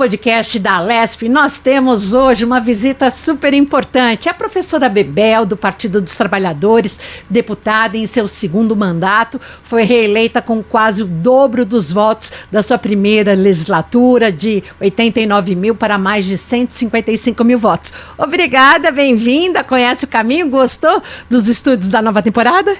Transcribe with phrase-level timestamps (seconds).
[0.00, 4.30] podcast da LESP, nós temos hoje uma visita super importante.
[4.30, 10.62] A professora Bebel, do Partido dos Trabalhadores, deputada em seu segundo mandato, foi reeleita com
[10.62, 16.38] quase o dobro dos votos da sua primeira legislatura, de 89 mil para mais de
[16.38, 17.92] 155 mil votos.
[18.16, 19.62] Obrigada, bem-vinda.
[19.62, 20.48] Conhece o caminho?
[20.48, 22.74] Gostou dos estudos da nova temporada?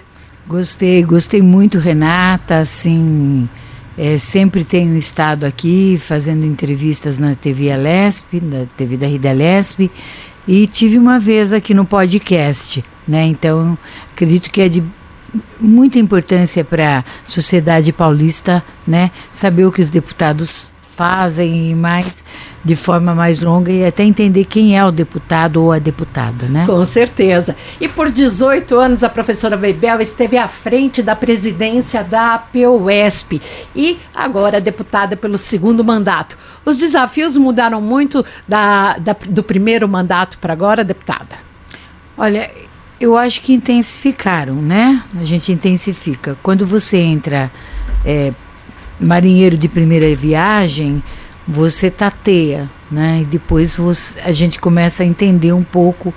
[0.48, 2.60] Gostei, gostei muito, Renata.
[2.60, 3.46] Assim
[3.98, 9.90] é, sempre tenho estado aqui fazendo entrevistas na TV Alesp, na TV da Rida Alesp,
[10.46, 13.24] e tive uma vez aqui no podcast, né?
[13.24, 13.76] Então,
[14.10, 14.82] acredito que é de
[15.60, 19.10] muita importância para a sociedade paulista, né?
[19.30, 22.22] Saber o que os deputados fazem mais
[22.62, 26.66] de forma mais longa e até entender quem é o deputado ou a deputada, né?
[26.66, 27.56] Com certeza.
[27.80, 33.40] E por 18 anos a professora Bebel esteve à frente da presidência da POSP
[33.74, 36.36] e agora deputada pelo segundo mandato.
[36.66, 41.38] Os desafios mudaram muito da, da do primeiro mandato para agora, deputada?
[42.14, 42.50] Olha,
[43.00, 45.02] eu acho que intensificaram, né?
[45.18, 46.36] A gente intensifica.
[46.42, 47.50] Quando você entra
[48.04, 48.34] é,
[49.00, 51.02] marinheiro de primeira viagem,
[51.46, 53.20] você tateia, né?
[53.22, 56.14] E depois você, a gente começa a entender um pouco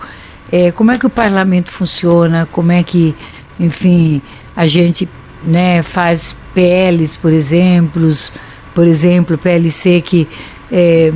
[0.52, 3.16] é, como é que o parlamento funciona, como é que,
[3.60, 4.22] enfim,
[4.56, 5.10] a gente
[5.44, 8.08] né, faz PLs, por exemplo,
[8.76, 10.28] por exemplo, PLC que
[10.72, 11.12] é,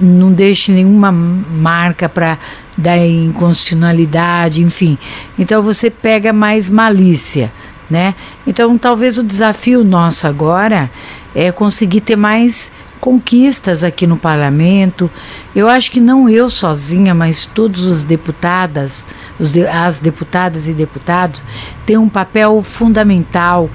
[0.00, 2.38] não deixe nenhuma marca para
[2.76, 4.98] dar inconstitucionalidade, enfim.
[5.38, 7.52] Então você pega mais malícia
[7.92, 8.14] né?
[8.46, 10.90] Então, talvez o desafio nosso agora
[11.34, 15.10] é conseguir ter mais conquistas aqui no parlamento.
[15.54, 19.04] Eu acho que não eu sozinha, mas todos os deputadas,
[19.38, 21.44] os de, as deputadas e deputados
[21.84, 23.68] têm um papel fundamental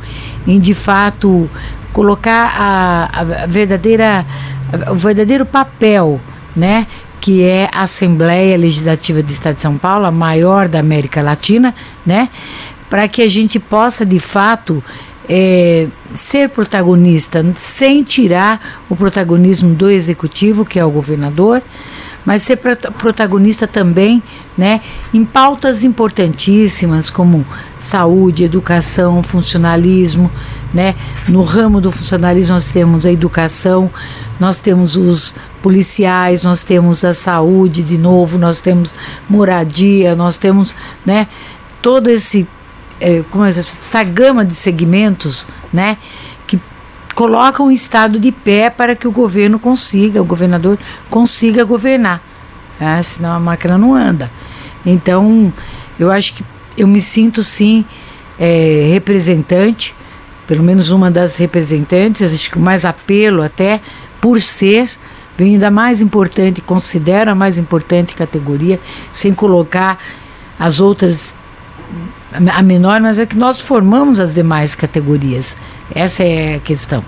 [0.48, 1.48] em de fato
[1.94, 4.26] colocar a, a verdadeira
[4.90, 6.20] o verdadeiro papel,
[6.55, 6.88] né,
[7.22, 11.73] que é a Assembleia Legislativa do Estado de São Paulo, a maior da América Latina,
[12.05, 12.30] né?
[12.89, 14.83] Para que a gente possa, de fato,
[15.30, 21.61] é, ser protagonista, sem tirar o protagonismo do executivo, que é o governador,
[22.25, 24.21] mas ser protagonista também
[24.58, 24.81] né,
[25.14, 27.45] em pautas importantíssimas como
[27.80, 30.30] saúde, educação, funcionalismo.
[30.73, 30.93] Né?
[31.30, 33.89] No ramo do funcionalismo, nós temos a educação,
[34.37, 38.93] nós temos os policiais, nós temos a saúde, de novo, nós temos
[39.30, 40.75] moradia, nós temos
[41.05, 41.27] né,
[41.81, 42.45] todo esse
[43.00, 45.98] é, como é, essa gama de segmentos, né,
[46.46, 46.60] que
[47.16, 50.78] colocam o Estado de pé para que o governo consiga, o governador
[51.10, 52.22] consiga governar,
[52.80, 54.32] né, senão a máquina não anda.
[54.86, 55.52] Então,
[56.00, 56.46] eu acho que
[56.78, 57.86] eu me sinto sim
[58.40, 59.96] é, representante,
[60.48, 63.82] pelo menos uma das representantes, acho que o mais apelo até
[64.22, 64.90] por ser
[65.38, 68.80] venho da mais importante, considero a mais importante categoria,
[69.14, 70.00] sem colocar
[70.60, 71.36] as outras
[72.32, 75.55] a menor, mas é que nós formamos as demais categorias.
[75.93, 77.04] Essa é a questão.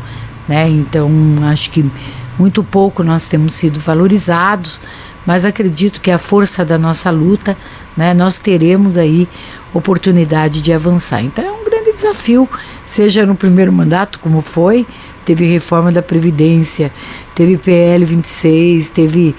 [0.48, 0.68] Né?
[0.70, 1.10] Então,
[1.44, 1.90] acho que
[2.38, 4.80] muito pouco nós temos sido valorizados,
[5.26, 7.56] mas acredito que a força da nossa luta,
[7.96, 9.28] né, nós teremos aí
[9.74, 11.22] oportunidade de avançar.
[11.22, 12.50] Então, é um grande desafio,
[12.86, 14.88] seja no primeiro mandato, como foi,
[15.26, 16.92] teve reforma da Previdência,
[17.36, 19.36] teve PL 26, teve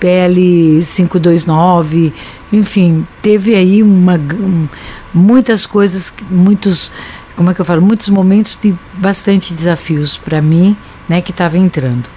[0.00, 2.12] PL 529,
[2.52, 4.66] enfim, teve aí uma, um,
[5.12, 6.92] muitas coisas, muitos,
[7.36, 10.76] como é que eu falo, muitos momentos de bastante desafios para mim,
[11.08, 12.08] né, que estava entrando.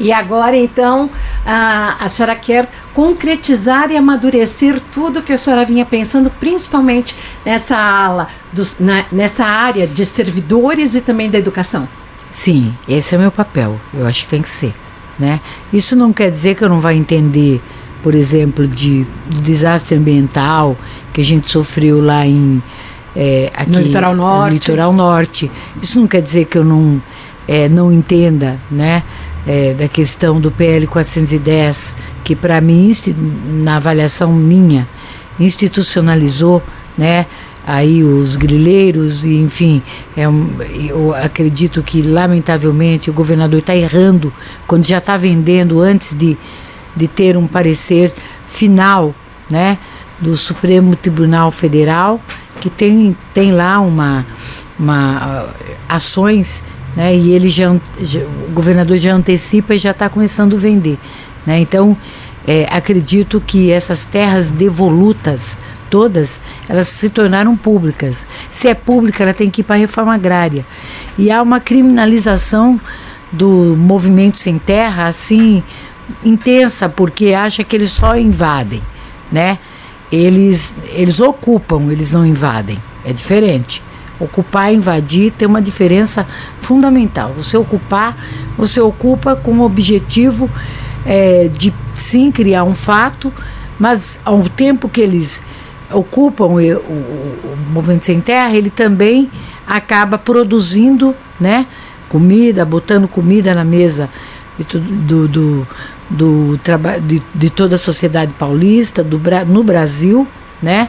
[0.00, 1.08] E agora, então,
[1.46, 7.14] a, a senhora quer concretizar e amadurecer tudo que a senhora vinha pensando, principalmente
[7.44, 11.86] nessa ala, dos, na, nessa área de servidores e também da educação?
[12.32, 13.78] Sim, esse é o meu papel.
[13.94, 14.74] Eu acho que tem que ser.
[15.18, 15.40] Né?
[15.72, 17.62] Isso não quer dizer que eu não vá entender,
[18.02, 20.76] por exemplo, de, de desastre ambiental
[21.12, 22.62] que a gente sofreu lá em
[23.14, 24.46] é, aqui, no litoral norte.
[24.46, 25.50] No litoral norte.
[25.80, 27.00] Isso não quer dizer que eu não
[27.46, 29.02] é, não entenda, né?
[29.46, 32.92] É, da questão do PL 410, que para mim,
[33.64, 34.86] na avaliação minha,
[35.38, 36.62] institucionalizou,
[36.96, 37.26] né?
[37.66, 39.80] aí os grileiros e enfim
[40.16, 40.48] é um,
[40.88, 44.32] eu acredito que lamentavelmente o governador está errando
[44.66, 46.36] quando já está vendendo antes de,
[46.94, 48.12] de ter um parecer
[48.46, 49.14] final
[49.50, 49.78] né
[50.20, 52.20] do Supremo Tribunal Federal
[52.60, 54.26] que tem tem lá uma,
[54.78, 56.62] uma uh, ações
[56.96, 60.98] né e ele já, já o governador já antecipa e já está começando a vender
[61.46, 61.96] né então
[62.46, 65.58] é, acredito que essas terras devolutas
[65.92, 66.40] todas,
[66.70, 68.26] elas se tornaram públicas.
[68.50, 70.64] Se é pública, ela tem que ir para a reforma agrária.
[71.18, 72.80] E há uma criminalização
[73.30, 75.62] do movimento sem terra, assim,
[76.24, 78.82] intensa porque acha que eles só invadem,
[79.30, 79.58] né?
[80.10, 82.78] Eles, eles ocupam, eles não invadem.
[83.04, 83.82] É diferente.
[84.20, 86.26] Ocupar e invadir tem uma diferença
[86.60, 87.32] fundamental.
[87.36, 88.16] Você ocupar,
[88.56, 90.50] você ocupa com o objetivo
[91.04, 93.32] é, de sim criar um fato,
[93.78, 95.42] mas ao tempo que eles
[95.90, 99.30] ocupam o, o, o movimento sem terra, ele também
[99.66, 101.66] acaba produzindo né,
[102.08, 104.08] comida, botando comida na mesa
[104.58, 105.68] do, do, do,
[106.12, 106.60] do
[107.06, 110.26] de, de toda a sociedade paulista, do, no Brasil,
[110.62, 110.88] né?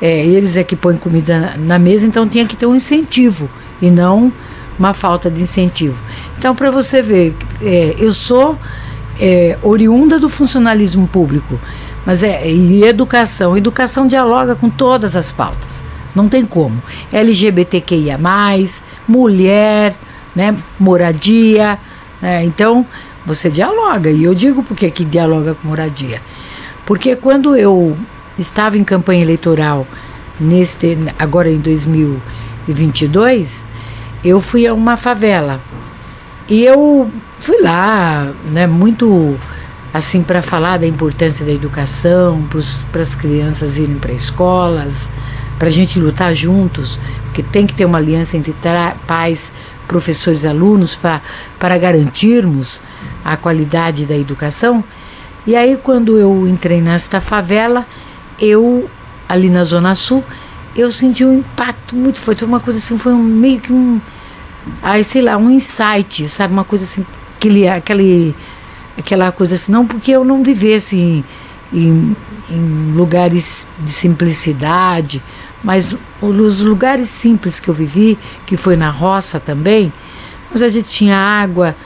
[0.00, 3.50] É, eles é que põem comida na, mesa, então tinha que ter um incentivo
[3.82, 4.32] e não
[4.78, 6.02] uma falta de incentivo.
[6.38, 8.58] Então, para você ver, é, eu sou
[9.20, 11.60] é, oriunda do funcionalismo público,
[12.06, 13.56] mas é e educação.
[13.56, 15.84] Educação dialoga com todas as pautas.
[16.14, 16.82] Não tem como.
[17.12, 18.18] LGBTQIA,
[19.06, 19.94] mulher,
[20.34, 21.78] né, moradia.
[22.22, 22.86] Né, então,
[23.24, 24.10] você dialoga.
[24.10, 26.20] E eu digo por que dialoga com moradia.
[26.86, 27.96] Porque quando eu
[28.38, 29.86] estava em campanha eleitoral,
[30.38, 33.66] neste, agora em 2022,
[34.24, 35.60] eu fui a uma favela.
[36.48, 37.06] E eu
[37.38, 39.38] fui lá, né, muito
[39.92, 42.42] assim para falar da importância da educação,
[42.90, 45.10] para as crianças irem para escolas,
[45.58, 48.54] para a gente lutar juntos, porque tem que ter uma aliança entre
[49.06, 49.52] pais,
[49.90, 52.80] professores e alunos para garantirmos
[53.24, 54.84] a qualidade da educação.
[55.44, 57.84] E aí, quando eu entrei nesta favela,
[58.38, 58.88] eu,
[59.28, 60.22] ali na Zona Sul,
[60.76, 62.38] eu senti um impacto muito forte.
[62.38, 64.00] Foi uma coisa assim, foi um, meio que um.
[64.80, 66.52] Aí, sei lá, um insight, sabe?
[66.52, 67.04] Uma coisa assim,
[67.36, 68.34] aquele, aquele,
[68.96, 71.24] aquela coisa assim, não porque eu não vivesse em,
[71.72, 72.16] em,
[72.48, 75.20] em lugares de simplicidade,
[75.62, 79.92] mas os lugares simples que eu vivi, que foi na roça também,
[80.50, 81.76] mas a gente tinha água,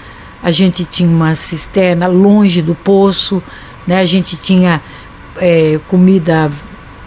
[0.43, 3.43] a gente tinha uma cisterna longe do poço,
[3.87, 4.01] né?
[4.01, 4.81] a gente tinha
[5.37, 6.51] é, comida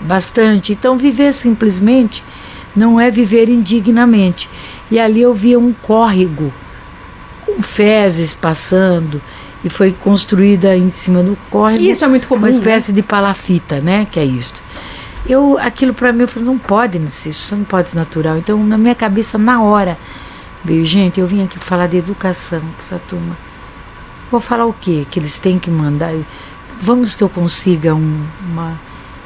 [0.02, 0.74] bastante.
[0.74, 2.24] Então, viver simplesmente
[2.76, 4.50] não é viver indignamente.
[4.92, 6.54] E ali eu via um córrego
[7.46, 9.22] com fezes passando
[9.64, 11.82] e foi construída em cima do córrego.
[11.82, 12.42] Isso é muito comum.
[12.42, 12.98] Uma espécie né?
[12.98, 14.08] de palafita, né?
[14.10, 14.54] Que é isso.
[15.28, 18.38] Eu, aquilo para mim, eu falei, não pode isso não pode ser natural.
[18.38, 19.98] Então, na minha cabeça, na hora,
[20.68, 23.38] Veio, gente, eu vim aqui falar de educação com essa turma.
[24.30, 25.08] Vou falar o quê?
[25.10, 26.14] Que eles têm que mandar.
[26.80, 28.78] Vamos que eu consiga um, uma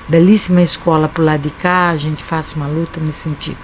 [0.07, 3.57] belíssima escola por lado de cá, a gente faça uma luta nesse sentido.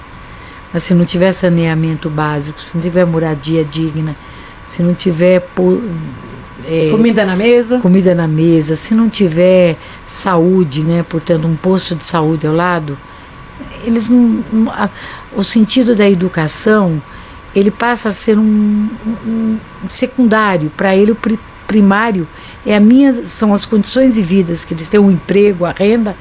[0.74, 4.16] Mas se não tiver saneamento básico, se não tiver moradia digna,
[4.68, 5.40] se não tiver
[6.68, 9.78] é, comida na mesa, comida na mesa, se não tiver
[10.08, 12.98] saúde, né, portanto um posto de saúde ao lado,
[13.84, 14.90] eles não, a,
[15.36, 17.02] o sentido da educação
[17.56, 18.88] ele passa a ser um,
[19.25, 19.58] um
[19.90, 20.72] secundário.
[20.78, 21.18] Para ele, o
[21.66, 22.28] primário
[22.64, 26.16] é a minha, são as condições de vida que eles têm, o emprego, a renda,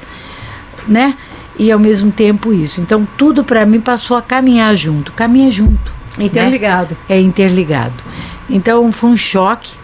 [0.87, 1.15] né?
[1.59, 2.81] E ao mesmo tempo isso.
[2.81, 5.11] Então, tudo para mim passou a caminhar junto.
[5.11, 5.91] Caminha junto.
[6.17, 6.97] Interligado.
[7.07, 7.17] Né?
[7.17, 8.03] É interligado.
[8.49, 9.75] Então, foi um choque.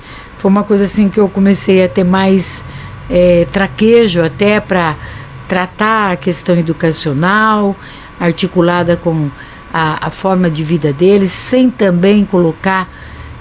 [0.44, 2.66] Foi uma coisa assim que eu comecei a ter mais
[3.10, 4.98] é, traquejo até para
[5.48, 7.74] tratar a questão educacional,
[8.19, 9.30] articulada com
[9.74, 12.89] a, a forma de vida deles, sem também colocar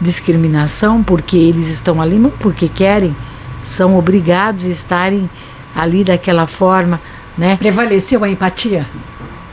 [0.00, 3.16] discriminação, porque eles estão ali, não porque querem,
[3.60, 5.28] são obrigados a estarem
[5.74, 7.00] ali daquela forma,
[7.36, 7.56] né?
[7.56, 8.86] Prevaleceu a empatia?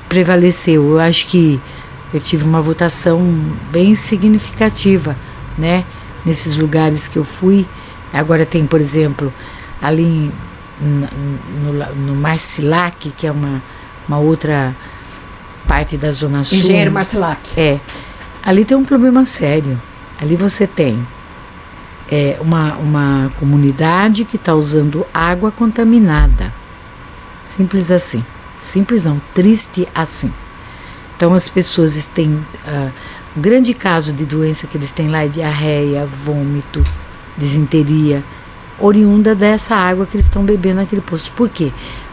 [0.07, 0.91] Prevaleceu.
[0.91, 1.59] Eu acho que
[2.13, 3.19] eu tive uma votação
[3.71, 5.17] bem significativa,
[5.57, 5.83] né?
[6.25, 7.65] Nesses lugares que eu fui.
[8.13, 9.33] Agora tem, por exemplo,
[9.81, 10.31] ali
[10.81, 13.61] no, no, no Marcilac, que é uma,
[14.07, 14.75] uma outra
[15.67, 16.57] parte da Zona Sul.
[16.57, 17.39] Engenheiro Marcelac.
[17.55, 17.79] É.
[18.43, 19.79] Ali tem um problema sério.
[20.19, 21.05] Ali você tem
[22.09, 26.53] é, uma, uma comunidade que está usando água contaminada.
[27.45, 28.23] Simples assim.
[28.59, 30.33] Simples não, triste assim.
[31.15, 32.33] Então as pessoas têm.
[32.33, 32.91] Uh,
[33.39, 36.84] grande caso de doença que eles têm lá é diarreia, vômito,
[37.38, 38.24] desinteria,
[38.77, 41.31] oriunda dessa água que eles estão bebendo naquele poço.
[41.31, 41.72] Por quê?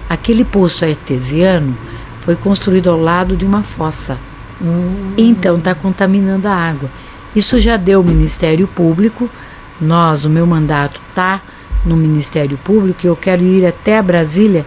[0.08, 1.76] Aquele poço artesiano
[2.20, 4.18] foi construído ao lado de uma fossa.
[4.60, 5.12] Hum.
[5.16, 6.90] Então está contaminando a água.
[7.34, 9.28] Isso já deu o Ministério Público.
[9.80, 11.42] Nós, o meu mandato está
[11.84, 14.64] no Ministério Público e eu quero ir até a Brasília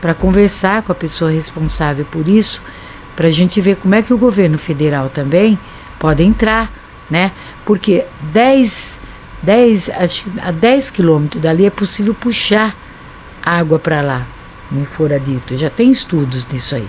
[0.00, 2.62] para conversar com a pessoa responsável por isso,
[3.14, 5.58] para a gente ver como é que o governo federal também
[5.98, 6.72] pode entrar,
[7.10, 7.32] né?
[7.64, 9.00] Porque 10,
[9.42, 9.90] 10,
[10.42, 12.74] a 10 quilômetros dali é possível puxar
[13.44, 14.26] água para lá
[14.70, 15.56] me fora dito.
[15.56, 16.88] Já tem estudos disso aí.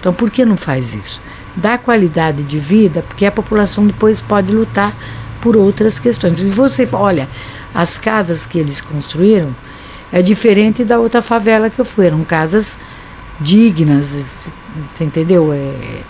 [0.00, 1.20] Então, por que não faz isso?
[1.56, 4.94] Dá qualidade de vida, porque a população depois pode lutar
[5.40, 6.40] por outras questões.
[6.40, 7.28] E você, olha,
[7.74, 9.54] as casas que eles construíram
[10.12, 12.06] é diferente da outra favela que eu fui.
[12.06, 12.78] Eram casas
[13.40, 14.52] dignas,
[14.92, 15.52] você entendeu?
[15.52, 16.02] É,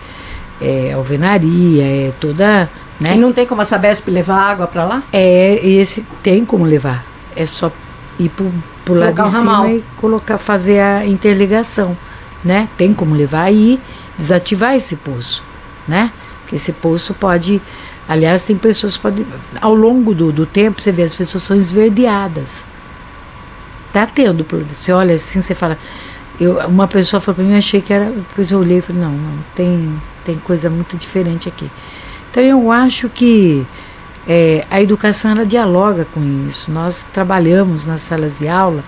[0.60, 2.70] é alvenaria, é toda.
[3.00, 3.14] Né?
[3.14, 5.02] E não tem como a Sabesp levar água para lá?
[5.12, 7.04] É, esse tem como levar.
[7.36, 7.70] É só
[8.18, 8.52] ir pro,
[8.84, 11.96] pro lado de cima e colocar, fazer a interligação,
[12.44, 12.68] né?
[12.76, 13.80] Tem como levar e
[14.16, 15.44] desativar esse poço,
[15.86, 16.12] né?
[16.42, 17.62] Porque esse poço pode,
[18.08, 19.26] aliás, tem pessoas que podem,
[19.60, 22.64] ao longo do, do tempo, você vê as pessoas são esverdeadas.
[23.92, 25.78] Tá tendo, você olha assim, você fala,
[26.40, 29.02] eu, uma pessoa falou para mim, eu achei que era, depois eu olhei e falei,
[29.02, 31.70] não, não, tem, tem coisa muito diferente aqui.
[32.30, 33.66] Então eu acho que
[34.28, 36.70] é, a educação ela dialoga com isso.
[36.70, 38.84] Nós trabalhamos nas salas de aula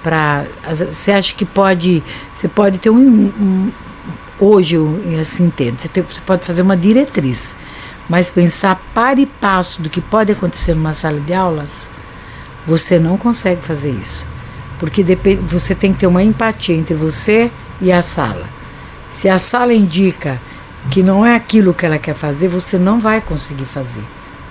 [0.02, 0.46] para,
[0.92, 2.04] você acha que pode,
[2.34, 3.72] você pode ter um, um
[4.40, 7.56] hoje eu assim entendo, você, tem, você pode fazer uma diretriz,
[8.10, 11.90] mas pensar para e passo do que pode acontecer numa sala de aulas,
[12.66, 14.26] você não consegue fazer isso.
[14.80, 15.06] Porque
[15.44, 18.46] você tem que ter uma empatia entre você e a sala.
[19.12, 20.42] Se a sala indica
[20.90, 24.04] que não é aquilo que ela quer fazer, você não vai conseguir fazer.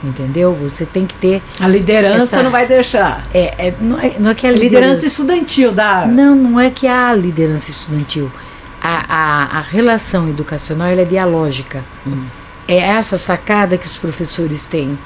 [0.02, 0.54] Entendeu?
[0.54, 1.42] Você tem que ter.
[1.58, 3.26] A liderança essa, não vai deixar.
[3.34, 6.06] É, é, não, é, não é que a liderança, liderança estudantil da.
[6.06, 8.32] Não, não é que há liderança estudantil.
[8.80, 11.84] A, a, a relação educacional é dialógica.
[12.06, 12.24] Hum.
[12.70, 14.98] É essa sacada que os professores têm.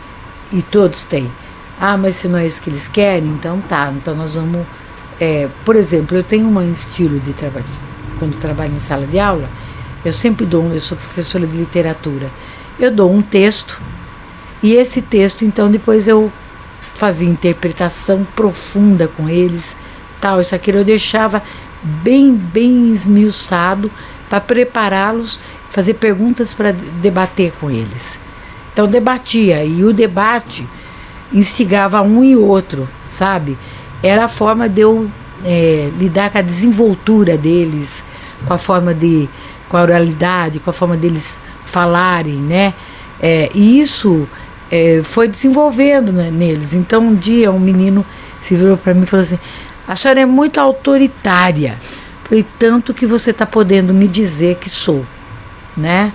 [0.53, 1.33] E todos têm.
[1.81, 3.93] Ah, mas se não é isso que eles querem, então tá.
[3.97, 4.65] Então nós vamos
[5.21, 7.67] é, por exemplo, eu tenho um estilo de trabalho.
[8.19, 9.49] Quando trabalho em sala de aula,
[10.05, 12.31] eu sempre dou, eu sou professora de literatura,
[12.79, 13.81] eu dou um texto
[14.63, 16.33] e esse texto, então, depois eu
[16.95, 19.77] fazia interpretação profunda com eles,
[20.21, 21.43] tal, isso aqui eu deixava
[21.83, 23.91] bem, bem esmiuçado
[24.29, 25.39] para prepará-los,
[25.75, 28.19] fazer perguntas para debater com eles.
[28.73, 30.67] Então debatia e o debate
[31.33, 33.59] instigava um e outro, sabe?
[34.05, 35.11] era a forma de eu
[35.43, 38.05] é, lidar com a desenvoltura deles,
[38.47, 39.29] com a forma de,
[39.67, 42.75] com a oralidade, com a forma deles falarem, né?
[43.19, 44.29] É, e isso
[44.71, 46.75] é, foi desenvolvendo né, neles.
[46.75, 48.05] Então um dia um menino
[48.43, 49.39] se virou para mim e falou assim:
[49.89, 51.79] a senhora é muito autoritária.
[52.25, 55.05] Falei, tanto que você está podendo me dizer que sou,
[55.77, 56.13] né?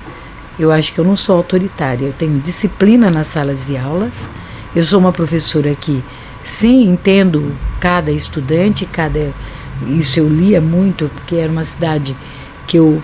[0.58, 2.06] Eu acho que eu não sou autoritária.
[2.06, 4.30] Eu tenho disciplina nas salas de aulas.
[4.76, 6.04] Eu sou uma professora que
[6.44, 9.32] Sim, entendo cada estudante, cada
[9.88, 12.16] isso eu lia muito porque era uma cidade
[12.66, 13.02] que eu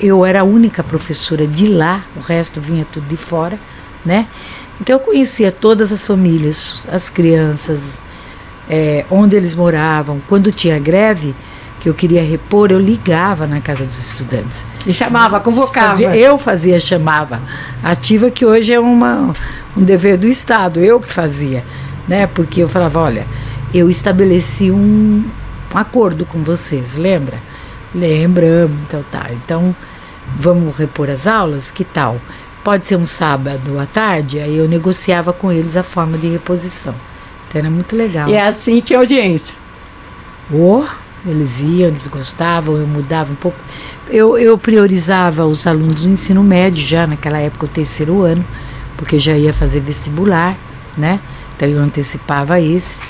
[0.00, 3.56] eu era a única professora de lá, o resto vinha tudo de fora,
[4.04, 4.26] né?
[4.80, 8.00] Então eu conhecia todas as famílias, as crianças,
[8.68, 10.20] é, onde eles moravam.
[10.26, 11.32] Quando tinha greve,
[11.78, 14.64] que eu queria repor, eu ligava na casa dos estudantes.
[14.86, 15.90] E chamava, convocava.
[15.90, 17.40] Fazia, eu fazia, chamava.
[17.82, 19.32] Ativa que hoje é uma,
[19.76, 21.64] um dever do Estado, eu que fazia
[22.08, 22.26] né?
[22.26, 23.26] Porque eu falava, olha,
[23.72, 25.22] eu estabeleci um,
[25.72, 27.38] um acordo com vocês, lembra?
[27.94, 29.26] Lembramos, então tá.
[29.30, 29.76] Então,
[30.36, 31.70] vamos repor as aulas?
[31.70, 32.18] Que tal?
[32.64, 34.40] Pode ser um sábado à tarde?
[34.40, 36.94] Aí eu negociava com eles a forma de reposição.
[37.46, 38.28] Então era muito legal.
[38.28, 39.54] E é assim tinha audiência.
[40.52, 40.84] Oh,
[41.26, 43.58] eles iam, eles gostavam, eu mudava um pouco.
[44.08, 48.44] Eu, eu priorizava os alunos do ensino médio já, naquela época, o terceiro ano,
[48.96, 50.56] porque já ia fazer vestibular,
[50.96, 51.20] né?
[51.56, 53.06] Então eu antecipava esse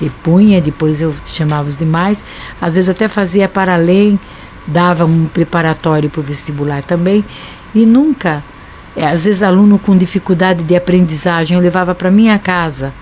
[0.00, 2.24] e punha, depois eu chamava os demais.
[2.60, 4.18] Às vezes até fazia para além,
[4.66, 7.24] dava um preparatório para o vestibular também.
[7.74, 8.42] E nunca,
[8.96, 12.92] é, às vezes aluno com dificuldade de aprendizagem, eu levava para minha casa.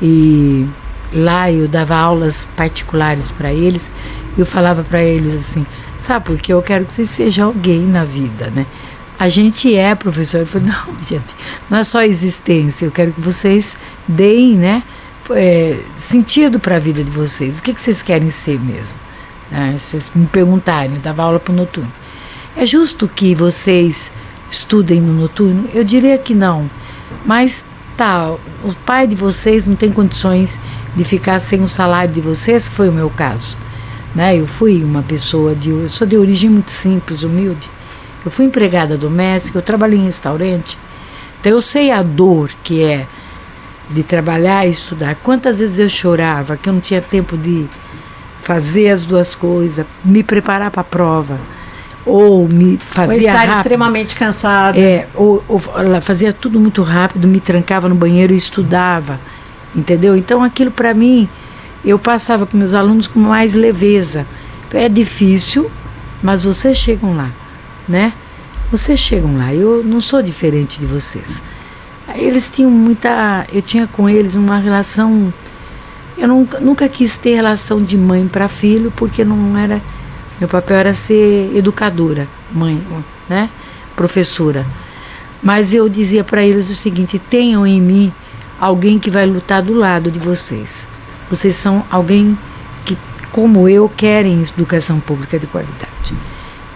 [0.00, 0.66] E
[1.12, 3.90] lá eu dava aulas particulares para eles.
[4.36, 5.66] Eu falava para eles assim:
[5.98, 8.66] sabe, porque eu quero que você seja alguém na vida, né?
[9.20, 10.38] a gente é professor.
[10.38, 11.36] Eu falei, não, gente,
[11.68, 13.76] não é só existência, eu quero que vocês
[14.08, 14.82] deem, né,
[15.32, 17.58] é, sentido para a vida de vocês.
[17.58, 18.98] O que, que vocês querem ser mesmo?
[19.50, 19.74] Né?
[19.76, 21.92] Vocês me perguntarem, eu dava aula para o noturno.
[22.56, 24.10] É justo que vocês
[24.50, 25.68] estudem no noturno?
[25.74, 26.68] Eu diria que não.
[27.24, 27.64] Mas
[27.96, 28.30] tá,
[28.64, 30.58] o pai de vocês não tem condições
[30.94, 33.56] de ficar sem o salário de vocês, que foi o meu caso.
[34.14, 34.36] Né?
[34.36, 35.70] Eu fui uma pessoa de.
[35.70, 37.70] Eu sou de origem muito simples, humilde.
[38.24, 40.76] Eu fui empregada doméstica, eu trabalhei em restaurante.
[41.40, 43.06] Então eu sei a dor que é
[43.88, 45.16] de trabalhar e estudar.
[45.16, 47.66] Quantas vezes eu chorava que eu não tinha tempo de
[48.42, 51.38] fazer as duas coisas, me preparar para a prova,
[52.04, 53.56] ou me fazia ou estar rápido.
[53.56, 54.78] extremamente cansada.
[54.78, 59.20] É, ou, ou ela fazia tudo muito rápido, me trancava no banheiro e estudava,
[59.74, 60.16] entendeu?
[60.16, 61.28] Então aquilo para mim
[61.84, 64.26] eu passava para meus alunos com mais leveza.
[64.72, 65.70] É difícil,
[66.22, 67.30] mas vocês chegam lá
[67.90, 68.12] né?
[68.70, 71.42] Vocês chegam lá, eu não sou diferente de vocês.
[72.14, 73.46] Eles tinham muita.
[73.52, 75.34] Eu tinha com eles uma relação.
[76.16, 79.82] Eu nunca, nunca quis ter relação de mãe para filho, porque não era.
[80.38, 82.82] Meu papel era ser educadora, mãe,
[83.28, 83.50] né?
[83.96, 84.64] Professora.
[85.42, 88.12] Mas eu dizia para eles o seguinte: tenham em mim
[88.60, 90.86] alguém que vai lutar do lado de vocês.
[91.30, 92.38] Vocês são alguém
[92.84, 92.96] que,
[93.32, 96.14] como eu, querem educação pública de qualidade.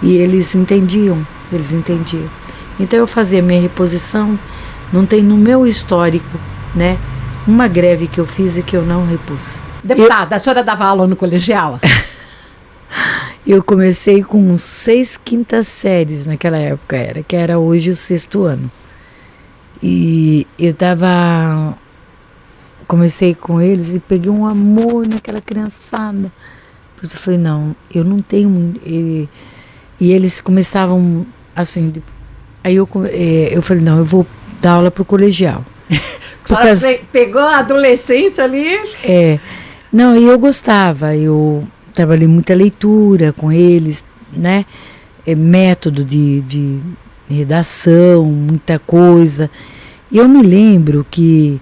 [0.02, 2.28] E eles entendiam, eles entendiam.
[2.80, 4.38] Então eu fazia minha reposição,
[4.92, 6.38] não tem no meu histórico,
[6.74, 6.98] né,
[7.46, 9.60] uma greve que eu fiz e que eu não repus.
[9.82, 11.78] Deputada, eu, a senhora dava aula no colegial?
[13.46, 18.70] eu comecei com seis quintas séries naquela época, era que era hoje o sexto ano.
[19.86, 21.76] E eu tava
[22.88, 26.32] comecei com eles e peguei um amor naquela criançada.
[26.94, 28.80] Depois eu falei, não, eu não tenho muito.
[28.86, 29.28] E
[30.00, 31.92] eles começavam assim.
[32.62, 34.26] Aí eu, é, eu falei, não, eu vou
[34.58, 35.62] dar aula para o colegial.
[37.12, 38.66] Pegou a adolescência ali?
[39.04, 39.38] É.
[39.92, 41.14] Não, e eu gostava.
[41.14, 44.64] Eu trabalhei muita leitura com eles, né?
[45.26, 46.80] É, método de, de
[47.28, 49.50] redação, muita coisa.
[50.14, 51.60] E eu me lembro que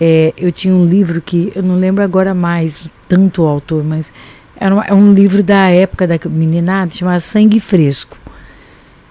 [0.00, 4.10] é, eu tinha um livro que eu não lembro agora mais tanto o autor, mas
[4.56, 8.16] era um, é um livro da época da meninada, chamado Sangue Fresco.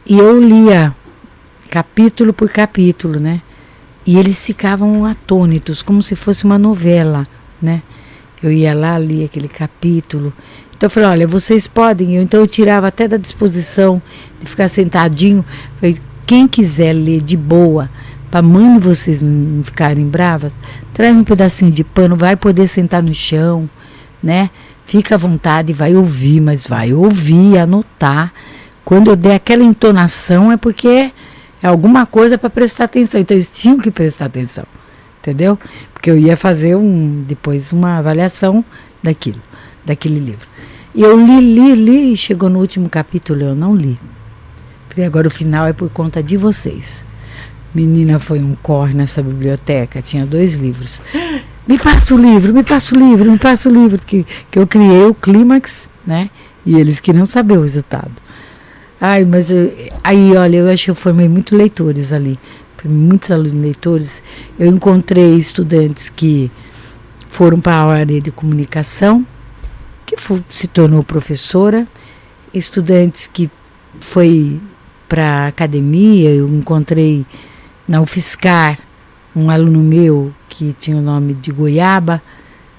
[0.07, 0.95] E eu lia
[1.69, 3.43] capítulo por capítulo, né?
[4.07, 7.27] E eles ficavam atônitos, como se fosse uma novela,
[7.61, 7.83] né?
[8.41, 10.33] Eu ia lá, lia aquele capítulo.
[10.75, 12.15] Então eu falei, olha, vocês podem.
[12.15, 14.01] Eu, então eu tirava até da disposição
[14.39, 15.45] de ficar sentadinho.
[15.75, 17.87] Falei, quem quiser ler de boa,
[18.29, 20.53] para mãe vocês não ficarem bravas,
[20.93, 23.69] traz um pedacinho de pano, vai poder sentar no chão,
[24.21, 24.49] né?
[24.85, 28.33] Fica à vontade, vai ouvir, mas vai ouvir, anotar.
[28.83, 31.11] Quando eu der aquela entonação é porque
[31.61, 33.21] é alguma coisa para prestar atenção.
[33.21, 34.65] Então eles tinham que prestar atenção,
[35.19, 35.59] entendeu?
[35.93, 38.63] Porque eu ia fazer um depois uma avaliação
[39.01, 39.41] daquilo,
[39.85, 40.47] daquele livro.
[40.93, 43.99] E eu li, li, li, e chegou no último capítulo, eu não li.
[44.89, 47.05] Falei, agora o final é por conta de vocês.
[47.73, 51.01] Menina, foi um corre nessa biblioteca, tinha dois livros
[51.69, 54.65] me passa o livro, me passa o livro, me passa o livro, que, que eu
[54.65, 56.31] criei o clímax, né?
[56.65, 58.11] E eles queriam saber o resultado.
[58.99, 59.71] Ai, mas eu,
[60.03, 62.39] aí, olha, eu acho que eu formei muitos leitores ali,
[62.83, 64.23] muitos alunos leitores.
[64.57, 66.51] Eu encontrei estudantes que
[67.27, 69.23] foram para a área de comunicação,
[70.07, 71.87] que foi, se tornou professora,
[72.51, 73.47] estudantes que
[74.01, 74.59] foi
[75.07, 77.27] para a academia, eu encontrei
[77.89, 78.77] na UFSCar
[79.35, 82.21] um aluno meu que tinha o nome de Goiaba,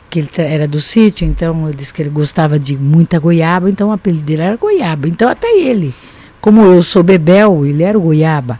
[0.09, 3.89] que ele era do sítio, então ele disse que ele gostava de muita goiaba, então
[3.89, 5.09] o apelido dele era Goiaba.
[5.09, 5.95] Então até ele,
[6.41, 8.59] como eu sou Bebel, ele era o Goiaba.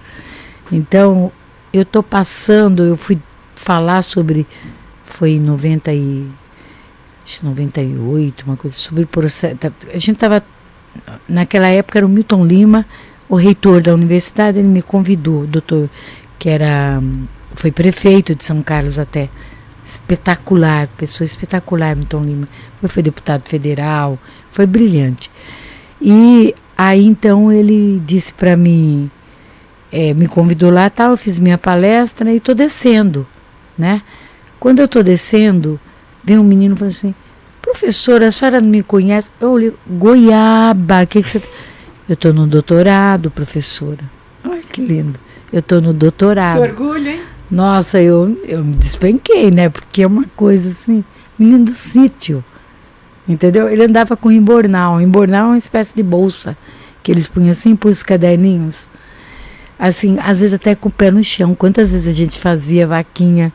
[0.71, 1.31] Então
[1.73, 3.19] eu estou passando, eu fui
[3.55, 4.47] falar sobre,
[5.05, 6.27] foi em 90 e,
[7.43, 9.57] 98, uma coisa sobre processo.
[9.93, 10.43] A gente estava,
[11.29, 12.87] naquela época era o Milton Lima,
[13.29, 15.89] o reitor da universidade, ele me convidou, doutor,
[16.41, 17.01] que era
[17.55, 19.29] foi prefeito de São Carlos até.
[19.85, 22.49] Espetacular, pessoa espetacular, Milton Lima.
[22.87, 24.19] Foi, deputado federal,
[24.51, 25.31] foi brilhante.
[26.01, 29.11] E aí então ele disse para mim,
[29.93, 33.27] é, me convidou lá, tal, eu fiz minha palestra e estou descendo,
[33.77, 34.03] né?
[34.59, 35.79] Quando eu estou descendo,
[36.25, 37.15] vem um menino falando assim,
[37.61, 39.29] professora, a senhora não me conhece?
[39.41, 41.41] Eu olhei, goiaba, que, que você...
[41.41, 41.49] Tá?
[42.09, 44.03] Eu estou no doutorado, professora.
[44.43, 45.19] Ai, que lindo.
[45.53, 46.57] Eu estou no doutorado.
[46.57, 47.21] Que orgulho, hein?
[47.51, 49.69] Nossa, eu, eu me despenquei, né?
[49.69, 51.05] Porque é uma coisa assim,
[51.39, 52.45] menino do sítio.
[53.29, 53.69] Entendeu?
[53.69, 55.01] Ele andava com embornal.
[55.01, 56.57] Embornal é uma espécie de bolsa
[57.03, 58.89] que eles punham assim para os caderninhos.
[59.79, 61.55] assim, às vezes até com o pé no chão.
[61.55, 63.53] Quantas vezes a gente fazia vaquinha?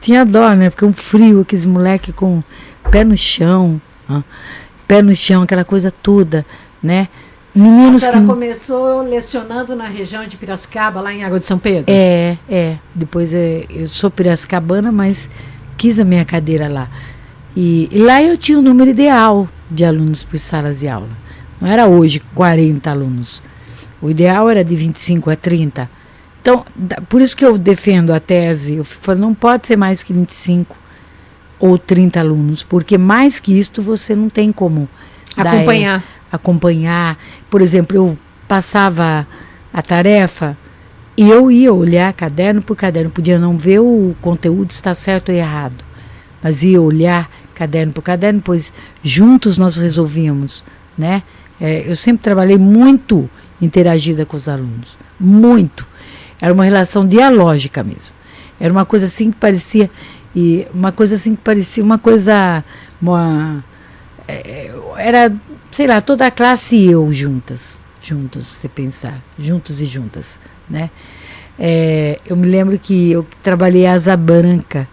[0.00, 0.68] Tinha dó, né?
[0.68, 2.42] Porque um frio, aqueles moleque com
[2.90, 4.22] pé no chão, ó,
[4.88, 6.44] pé no chão, aquela coisa toda,
[6.82, 7.08] né?
[7.54, 8.26] Meninos a senhora que...
[8.26, 11.84] começou lecionando na região de Piracicaba, lá em Água de São Pedro?
[11.88, 12.76] É, é.
[12.94, 15.28] Depois é, eu sou piracicabana, mas
[15.76, 16.88] quis a minha cadeira lá.
[17.56, 21.10] E, e lá eu tinha o um número ideal de alunos por salas de aula.
[21.60, 23.42] Não era hoje 40 alunos.
[24.00, 25.90] O ideal era de 25 a 30.
[26.40, 26.64] Então,
[27.08, 28.76] por isso que eu defendo a tese.
[28.76, 30.76] Eu falo, não pode ser mais que 25
[31.58, 34.88] ou 30 alunos, porque mais que isto você não tem como
[35.36, 35.98] acompanhar.
[35.98, 37.18] Dar, acompanhar.
[37.48, 39.26] Por exemplo, eu passava
[39.72, 40.56] a tarefa
[41.16, 45.34] e eu ia olhar caderno por caderno, podia não ver o conteúdo está certo ou
[45.34, 45.84] errado,
[46.42, 50.64] mas ia olhar caderno por caderno, pois juntos nós resolvíamos,
[50.96, 51.22] né?
[51.60, 53.28] É, eu sempre trabalhei muito
[53.60, 55.86] interagida com os alunos, muito.
[56.40, 58.16] Era uma relação dialógica mesmo.
[58.58, 59.90] Era uma coisa assim que parecia
[60.34, 62.64] e uma coisa assim que parecia uma coisa
[63.00, 63.62] uma,
[64.26, 65.32] é, era
[65.70, 70.90] sei lá, toda a classe e eu juntas, juntos, se pensar, juntos e juntas, né?
[71.58, 74.88] É, eu me lembro que eu trabalhei a Asa Branca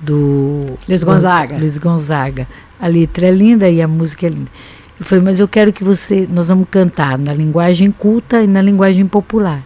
[0.00, 1.58] do Luiz Gonzaga.
[1.58, 2.48] Luiz Gonzaga.
[2.80, 4.50] A letra é linda e a música é linda.
[4.98, 8.62] Eu falei, mas eu quero que você, nós vamos cantar na linguagem culta e na
[8.62, 9.62] linguagem popular,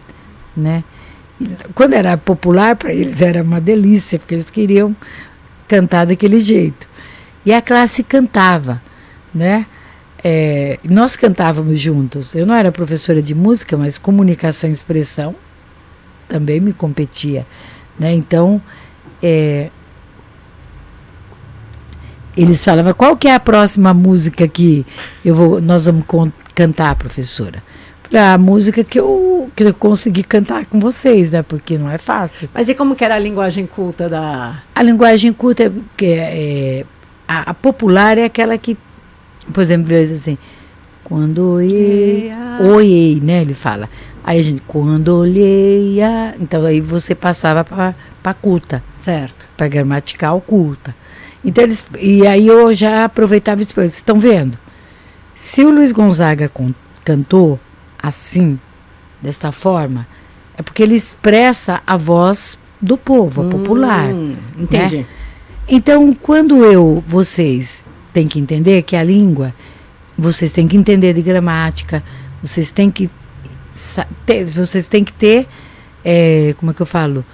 [0.55, 0.83] né?
[1.39, 4.95] E quando era popular para eles era uma delícia, porque eles queriam
[5.67, 6.87] cantar daquele jeito.
[7.45, 8.81] E a classe cantava,
[9.33, 9.65] né?
[10.23, 12.33] É, nós cantávamos juntos.
[12.33, 15.35] Eu não era professora de música, mas comunicação e expressão
[16.27, 17.45] também me competia.
[17.99, 18.13] Né?
[18.13, 18.61] Então,
[19.21, 19.69] é,
[22.35, 24.85] eles falavam, qual que é a próxima música que
[25.23, 26.05] eu vou, nós vamos
[26.55, 27.61] cantar, professora?
[28.15, 31.41] a música que eu, que eu consegui cantar com vocês, né?
[31.41, 32.47] Porque não é fácil.
[32.53, 34.61] Mas e como que era a linguagem culta da...
[34.75, 36.85] A linguagem culta, é, que é, é
[37.27, 38.77] a, a popular é aquela que
[39.51, 40.37] por exemplo, vezes assim,
[41.03, 42.31] quando olhei,
[42.73, 43.41] olhei, né?
[43.41, 43.89] Ele fala.
[44.23, 46.33] Aí a gente, quando olhei, a...
[46.39, 48.81] então aí você passava para culta.
[48.97, 49.49] Certo.
[49.57, 50.95] Para gramatical culta.
[51.43, 54.57] Então eles, e aí eu já aproveitava e disse, vocês estão vendo?
[55.35, 56.49] Se o Luiz Gonzaga
[57.03, 57.59] cantou
[58.01, 58.57] assim,
[59.21, 60.07] desta forma,
[60.57, 64.05] é porque ele expressa a voz do povo, a popular.
[64.13, 64.97] Hum, entendi.
[64.99, 65.05] Né?
[65.67, 69.53] Então, quando eu, vocês têm que entender que a língua,
[70.17, 72.03] vocês têm que entender de gramática,
[72.41, 73.09] vocês têm que
[74.25, 75.47] ter, vocês têm que ter,
[76.05, 77.25] é, como é que eu falo,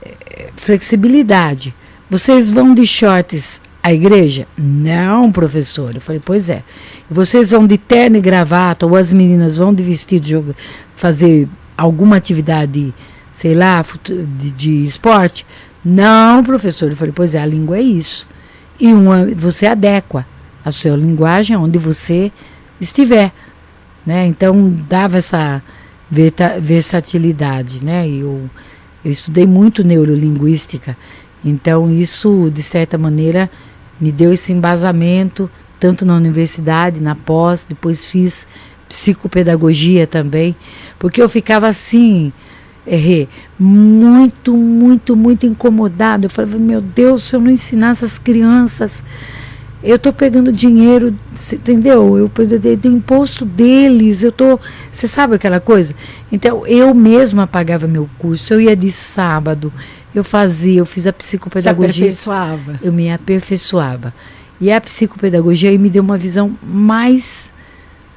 [0.00, 1.74] é, flexibilidade.
[2.08, 4.46] Vocês vão de shorts à igreja?
[4.56, 5.94] Não, professor.
[5.94, 6.62] Eu falei, pois é.
[7.10, 10.54] Vocês vão de terno e gravata, ou as meninas vão de vestido
[10.94, 12.94] fazer alguma atividade,
[13.32, 13.84] sei lá,
[14.38, 15.44] de, de esporte?
[15.84, 16.90] Não, professor.
[16.90, 18.26] Eu falei, pois é, a língua é isso
[18.78, 20.26] e uma, você adequa
[20.64, 22.30] a sua linguagem onde você
[22.80, 23.32] estiver.
[24.06, 24.26] Né?
[24.26, 25.62] Então, dava essa
[26.60, 27.84] versatilidade.
[27.84, 28.08] Né?
[28.08, 28.48] Eu,
[29.04, 30.96] eu estudei muito neurolinguística,
[31.44, 33.50] então isso, de certa maneira,
[34.00, 38.46] me deu esse embasamento, tanto na universidade, na pós, depois fiz
[38.88, 40.56] psicopedagogia também,
[40.98, 42.32] porque eu ficava assim,
[42.88, 46.26] errei, muito, muito, muito incomodado.
[46.26, 49.02] Eu falei, meu Deus, se eu não ensinar essas crianças,
[49.82, 51.14] eu estou pegando dinheiro,
[51.52, 52.18] entendeu?
[52.18, 52.30] Eu
[52.76, 54.58] do imposto deles, eu tô,
[54.90, 55.94] você sabe aquela coisa?
[56.32, 59.72] Então eu mesma pagava meu curso, eu ia de sábado,
[60.14, 62.10] eu fazia, eu fiz a psicopedagogia.
[62.10, 62.80] Você aperfeiçoava.
[62.82, 64.12] Eu me aperfeiçoava.
[64.60, 67.52] E a psicopedagogia aí me deu uma visão mais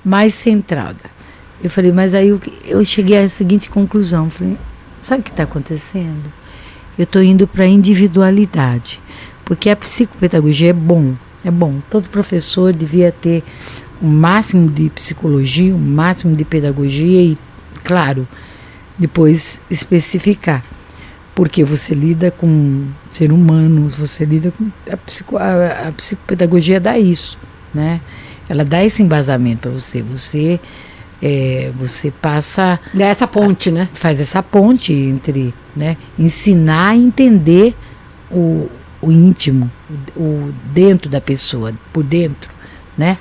[0.03, 1.20] mais centrada.
[1.63, 2.29] Eu falei, mas aí
[2.65, 4.29] eu, cheguei à seguinte conclusão.
[4.29, 4.57] Falei,
[4.99, 6.31] sabe o que está acontecendo?
[6.97, 8.99] Eu estou indo para a individualidade.
[9.45, 11.13] Porque a psicopedagogia é bom,
[11.45, 11.79] é bom.
[11.89, 13.43] Todo professor devia ter
[14.01, 17.37] o um máximo de psicologia, o um máximo de pedagogia e,
[17.83, 18.27] claro,
[18.97, 20.63] depois especificar.
[21.35, 24.69] Porque você lida com ser humano, você lida com.
[24.91, 27.37] A, psico, a, a psicopedagogia dá isso,
[27.73, 28.01] né?
[28.49, 30.01] Ela dá esse embasamento para você.
[30.01, 30.59] Você
[31.21, 33.89] é, você passa Dá essa ponte, a, né?
[33.93, 35.95] Faz essa ponte entre, né?
[36.17, 37.75] Ensinar a entender
[38.29, 38.69] o,
[39.01, 39.71] o íntimo,
[40.15, 42.51] o, o dentro da pessoa, por dentro,
[42.97, 43.17] né?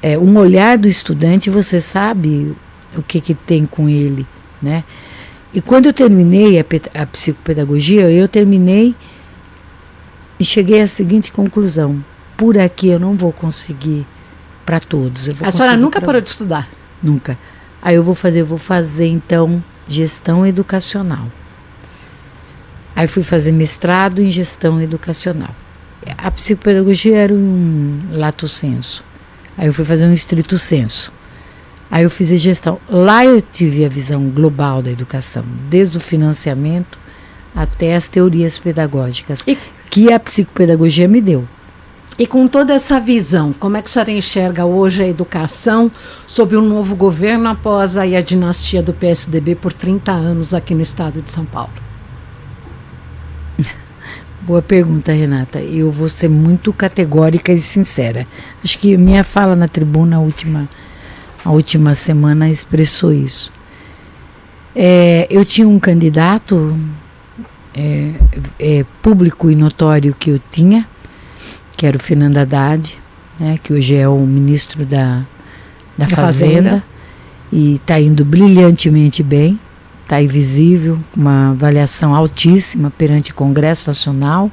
[0.00, 2.54] É, um olhar do estudante, você sabe
[2.96, 4.26] o que que tem com ele,
[4.60, 4.84] né?
[5.52, 8.94] E quando eu terminei a, a psicopedagogia, eu terminei
[10.38, 12.02] e cheguei à seguinte conclusão:
[12.36, 14.06] por aqui eu não vou conseguir
[14.64, 15.28] para todos.
[15.42, 16.68] a senhora nunca parou de estudar?
[17.04, 17.38] Nunca.
[17.82, 21.30] Aí eu vou fazer, eu vou fazer então gestão educacional.
[22.96, 25.54] Aí fui fazer mestrado em gestão educacional.
[26.16, 29.04] A psicopedagogia era um lato senso.
[29.58, 31.12] Aí eu fui fazer um estrito senso.
[31.90, 32.80] Aí eu fiz a gestão.
[32.88, 36.98] Lá eu tive a visão global da educação, desde o financiamento
[37.54, 39.56] até as teorias pedagógicas, e,
[39.90, 41.46] que a psicopedagogia me deu.
[42.16, 45.90] E com toda essa visão, como é que a senhora enxerga hoje a educação
[46.26, 50.74] sob o um novo governo após aí a dinastia do PSDB por 30 anos aqui
[50.74, 51.72] no estado de São Paulo?
[54.42, 55.60] Boa pergunta, Renata.
[55.60, 58.28] Eu vou ser muito categórica e sincera.
[58.62, 60.68] Acho que minha fala na tribuna a última,
[61.44, 63.52] a última semana expressou isso.
[64.76, 66.78] É, eu tinha um candidato
[67.74, 68.12] é,
[68.58, 70.88] é, público e notório que eu tinha,
[71.76, 72.98] que era o Fernando Haddad,
[73.40, 75.24] né, que hoje é o ministro da,
[75.96, 76.84] da, da Fazenda, Fazenda,
[77.52, 79.58] e está indo brilhantemente bem
[80.04, 84.50] está invisível, uma avaliação altíssima perante o Congresso Nacional,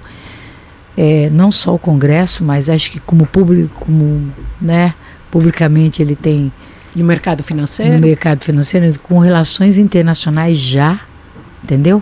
[0.97, 4.93] é, não só o Congresso, mas acho que como público, como, né,
[5.29, 6.51] publicamente ele tem
[6.95, 11.01] no mercado financeiro, no mercado financeiro com relações internacionais já,
[11.63, 12.01] entendeu?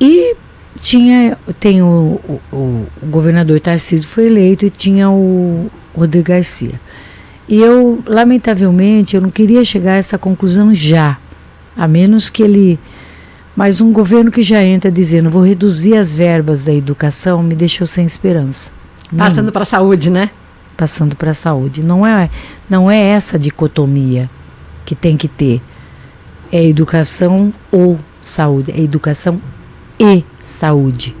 [0.00, 0.36] E
[0.80, 6.80] tinha tem o, o, o, governador Tarcísio foi eleito e tinha o Rodrigo Garcia.
[7.48, 11.18] E eu, lamentavelmente, eu não queria chegar a essa conclusão já.
[11.76, 12.78] A menos que ele.
[13.54, 17.86] Mas um governo que já entra dizendo vou reduzir as verbas da educação me deixou
[17.86, 18.70] sem esperança.
[19.16, 20.30] Passando para a saúde, né?
[20.76, 21.82] Passando para a saúde.
[21.82, 22.30] Não é,
[22.68, 24.30] não é essa dicotomia
[24.86, 25.60] que tem que ter.
[26.50, 28.72] É educação ou saúde.
[28.72, 29.40] É educação
[30.02, 31.14] e saúde.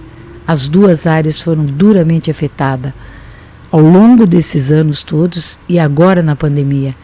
[0.44, 2.92] As duas áreas foram duramente afetadas
[3.70, 6.94] ao longo desses anos todos e agora na pandemia.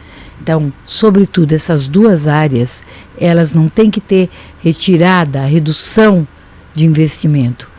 [0.41, 2.83] Então, sobretudo essas duas áreas,
[3.17, 4.29] elas não têm que ter
[4.61, 6.27] retirada, redução
[6.73, 7.69] de investimento,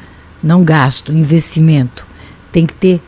[0.43, 2.07] não gasto, investimento.
[2.51, 3.03] Tem que ter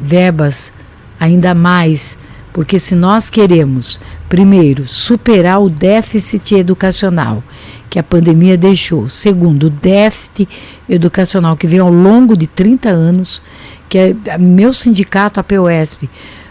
[0.00, 0.72] verbas
[1.18, 2.18] ainda mais,
[2.52, 3.98] porque se nós queremos,
[4.34, 7.40] primeiro, superar o déficit educacional
[7.88, 10.48] que a pandemia deixou, segundo, o déficit
[10.88, 13.40] educacional que vem ao longo de 30 anos,
[13.88, 16.10] que é, meu sindicato, a POSP,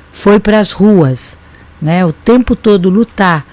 [0.09, 1.37] foi para as ruas
[1.83, 2.05] né?
[2.05, 3.45] O tempo todo lutar.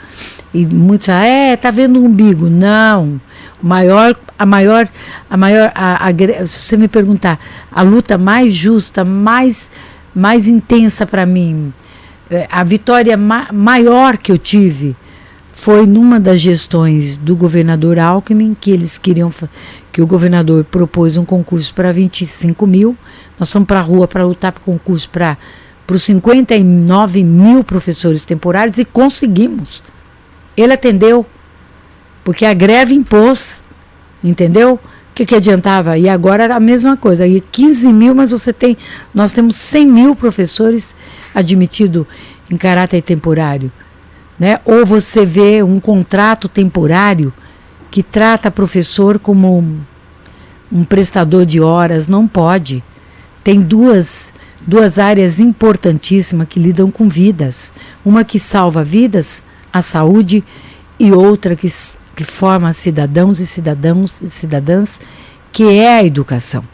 [0.55, 2.49] E muitos, ah, é, tá vendo o umbigo.
[2.49, 3.21] Não.
[3.61, 4.89] Maior, a maior,
[5.29, 7.39] a maior, a, a, se você me perguntar,
[7.71, 9.71] a luta mais justa, mais,
[10.15, 11.75] mais intensa para mim,
[12.51, 14.97] a vitória ma maior que eu tive
[15.53, 19.29] foi numa das gestões do governador Alckmin, que eles queriam
[19.93, 22.97] que o governador propôs um concurso para 25 mil.
[23.39, 25.37] Nós fomos para a rua para lutar para concurso para
[25.91, 29.83] os 59 mil professores temporários e conseguimos.
[30.57, 31.27] Ele atendeu,
[32.25, 33.63] porque a greve impôs,
[34.23, 34.79] entendeu?
[35.11, 35.99] O que, que adiantava?
[35.99, 37.27] E agora era a mesma coisa.
[37.27, 38.77] E 15 mil, mas você tem.
[39.15, 40.95] Nós temos 100 mil professores
[41.35, 42.07] admitidos
[42.51, 43.71] em caráter temporário.
[44.39, 44.61] Né?
[44.65, 47.33] Ou você vê um contrato temporário
[47.91, 49.63] que trata professor como
[50.73, 52.09] um prestador de horas.
[52.09, 52.83] Não pode.
[53.43, 54.33] Tem duas
[54.67, 57.73] duas áreas importantíssimas que lidam com vidas.
[58.05, 60.45] Uma que salva vidas, a saúde,
[60.99, 61.67] e outra que,
[62.15, 65.01] que forma cidadãos e cidadãos e cidadãs,
[65.53, 66.65] que é a educação.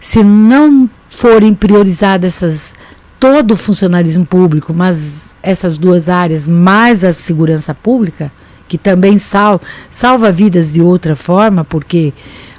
[0.00, 2.74] Se não forem priorizadas essas
[3.18, 8.30] todo o funcionalismo público, mas essas duas áreas, mais a segurança pública,
[8.68, 12.12] que também sal, salva vidas de outra forma, porque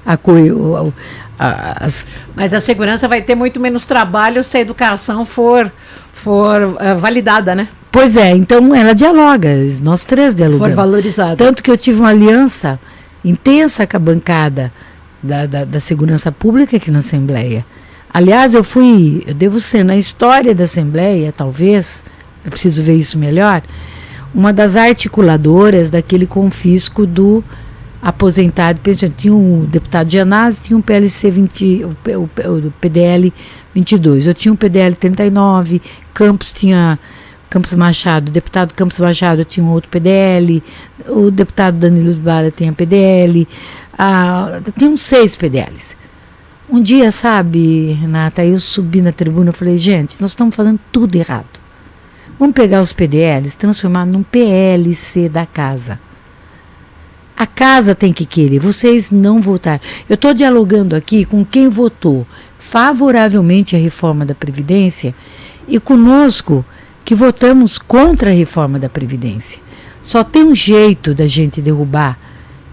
[0.06, 0.18] a,
[1.86, 2.08] as...
[2.36, 5.72] Mas a segurança vai ter muito menos trabalho se a educação for,
[6.14, 7.68] for uh, validada, né?
[7.98, 9.50] Pois é, então ela dialoga,
[9.82, 10.68] nós três dialogamos.
[10.68, 11.36] For valorizada.
[11.36, 12.80] Tanto que eu tive uma aliança
[13.26, 14.72] intensa com a bancada
[15.24, 17.66] da, da, da segurança pública aqui na Assembleia.
[18.14, 22.04] Aliás, eu fui, eu devo ser, na história da Assembleia, talvez,
[22.46, 23.64] eu preciso ver isso melhor,
[24.32, 27.44] uma das articuladoras daquele confisco do
[28.00, 28.80] aposentado.
[29.16, 33.34] Tinha um deputado Janazzi, tinha um PLC 20, o, o, o PDL
[33.74, 34.28] 22.
[34.28, 35.82] Eu tinha um PDL 39,
[36.14, 37.00] Campos tinha
[37.50, 40.62] Campos Machado, o deputado Campos Machado tinha um outro PDL,
[41.08, 43.48] o deputado Danilo Bala tinha PDL,
[43.98, 45.96] ah, tinha uns seis PDLs.
[46.70, 51.16] Um dia, sabe, Renata, eu subi na tribuna e falei, gente, nós estamos fazendo tudo
[51.16, 51.60] errado.
[52.38, 56.00] Vamos pegar os PDLs, transformar num PLC da casa.
[57.38, 59.80] A casa tem que querer, vocês não votaram.
[60.10, 65.16] Eu estou dialogando aqui com quem votou favoravelmente à reforma da Previdência
[65.68, 66.66] e conosco
[67.08, 69.62] que votamos contra a reforma da Previdência.
[70.04, 72.20] Só tem um jeito da gente derrubar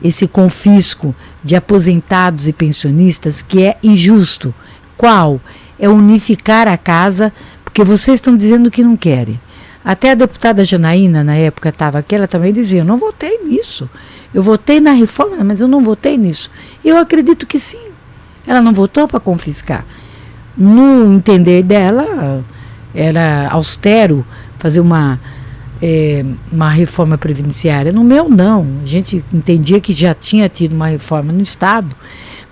[0.03, 4.53] esse confisco de aposentados e pensionistas que é injusto.
[4.97, 5.41] Qual?
[5.79, 7.33] É unificar a casa,
[7.65, 9.41] porque vocês estão dizendo que não querem.
[9.85, 13.89] Até a deputada Janaína, na época, estava aqui, ela também dizia: eu não votei nisso.
[14.35, 16.51] Eu votei na reforma, mas eu não votei nisso.
[16.85, 17.87] Eu acredito que sim.
[18.45, 19.87] Ela não votou para confiscar.
[20.59, 22.45] No entender dela,
[22.95, 24.25] era austero
[24.59, 25.21] fazer uma,
[25.83, 27.93] é, uma reforma previdenciária.
[27.93, 28.67] No meu, não.
[28.83, 31.95] A gente entendia que já tinha tido uma reforma no Estado,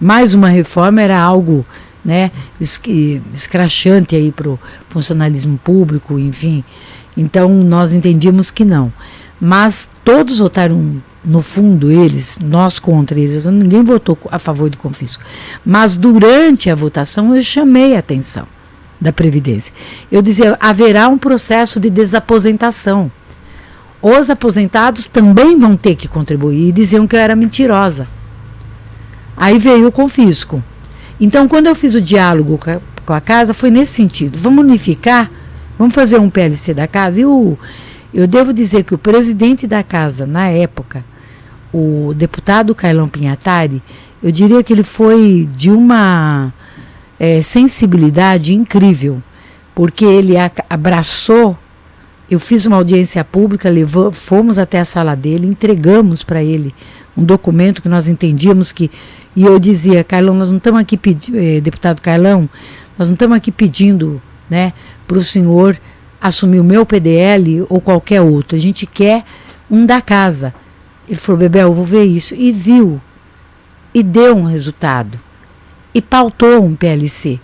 [0.00, 1.64] mas uma reforma era algo
[2.04, 2.32] né,
[3.32, 6.64] escrachante aí para o funcionalismo público, enfim.
[7.16, 8.92] Então nós entendíamos que não.
[9.40, 15.24] Mas todos votaram, no fundo, eles, nós contra eles, ninguém votou a favor de confisco.
[15.64, 18.46] Mas durante a votação eu chamei a atenção
[19.02, 19.74] da Previdência.
[20.10, 23.10] Eu dizia: haverá um processo de desaposentação.
[24.00, 26.68] Os aposentados também vão ter que contribuir.
[26.68, 28.08] E diziam que eu era mentirosa.
[29.36, 30.62] Aí veio o confisco.
[31.20, 32.58] Então, quando eu fiz o diálogo
[33.04, 34.38] com a casa, foi nesse sentido.
[34.38, 35.30] Vamos unificar
[35.82, 37.20] Vamos fazer um PLC da casa?
[37.20, 37.58] E o,
[38.14, 41.04] eu devo dizer que o presidente da casa, na época,
[41.72, 43.82] o deputado Cailão Pinhatari,
[44.22, 46.54] eu diria que ele foi de uma
[47.22, 49.22] é, sensibilidade incrível,
[49.76, 50.34] porque ele
[50.68, 51.56] abraçou.
[52.28, 56.74] Eu fiz uma audiência pública, levou, fomos até a sala dele, entregamos para ele
[57.16, 58.90] um documento que nós entendíamos que.
[59.36, 62.50] E eu dizia, Carlão, nós não estamos aqui pedindo, eh, deputado Carlão,
[62.98, 64.72] nós não estamos aqui pedindo né,
[65.06, 65.80] para o senhor
[66.20, 68.56] assumir o meu PDL ou qualquer outro.
[68.56, 69.24] A gente quer
[69.70, 70.52] um da casa.
[71.08, 72.34] Ele falou, Bebel, eu vou ver isso.
[72.34, 73.00] E viu.
[73.94, 75.20] E deu um resultado.
[75.94, 77.38] E pautou um PLC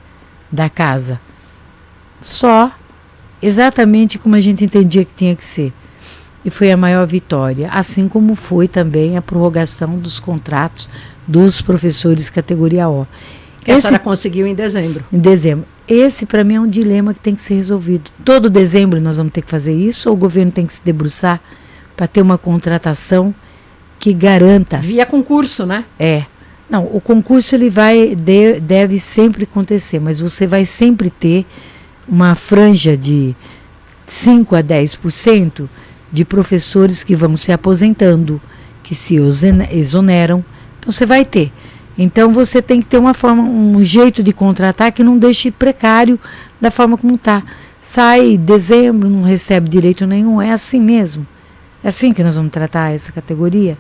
[0.50, 1.20] da casa.
[2.20, 2.72] Só
[3.40, 5.72] exatamente como a gente entendia que tinha que ser.
[6.44, 7.68] E foi a maior vitória.
[7.70, 10.88] Assim como foi também a prorrogação dos contratos
[11.26, 13.06] dos professores categoria O.
[13.62, 15.04] Que Esse, a senhora conseguiu em dezembro.
[15.12, 15.66] Em dezembro.
[15.86, 18.10] Esse, para mim, é um dilema que tem que ser resolvido.
[18.24, 21.40] Todo dezembro nós vamos ter que fazer isso ou o governo tem que se debruçar
[21.96, 23.34] para ter uma contratação
[23.98, 24.78] que garanta.
[24.78, 25.84] Via concurso, né?
[25.98, 26.24] É.
[26.68, 31.46] Não, o concurso ele vai de, deve sempre acontecer, mas você vai sempre ter
[32.06, 33.34] uma franja de
[34.06, 35.68] 5 a 10%
[36.12, 38.40] de professores que vão se aposentando,
[38.82, 39.16] que se
[39.70, 40.44] exoneram.
[40.78, 41.52] Então você vai ter.
[41.96, 46.18] Então você tem que ter uma forma, um jeito de contratar que não deixe precário
[46.60, 47.42] da forma como está.
[47.80, 51.26] Sai dezembro, não recebe direito nenhum, é assim mesmo.
[51.82, 53.76] É assim que nós vamos tratar essa categoria.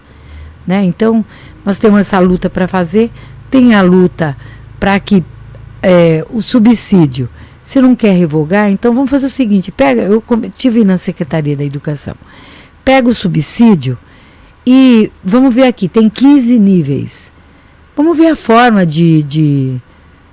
[0.66, 0.84] Né?
[0.84, 1.24] Então,
[1.64, 3.10] nós temos essa luta para fazer,
[3.50, 4.36] tem a luta
[4.78, 5.24] para que
[5.82, 7.28] é, o subsídio,
[7.62, 10.22] se não quer revogar, então vamos fazer o seguinte: pega, eu
[10.56, 12.14] tive na Secretaria da Educação,
[12.84, 13.98] pega o subsídio
[14.66, 17.32] e vamos ver aqui, tem 15 níveis.
[17.96, 19.80] Vamos ver a forma de, de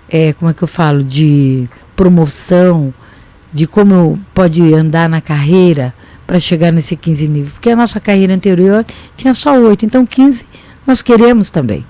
[0.09, 2.93] é, como é que eu falo, de promoção,
[3.51, 5.93] de como pode andar na carreira
[6.25, 7.51] para chegar nesse 15 nível.
[7.53, 8.85] Porque a nossa carreira anterior
[9.15, 10.45] tinha só 8, então 15
[10.85, 11.85] nós queremos também.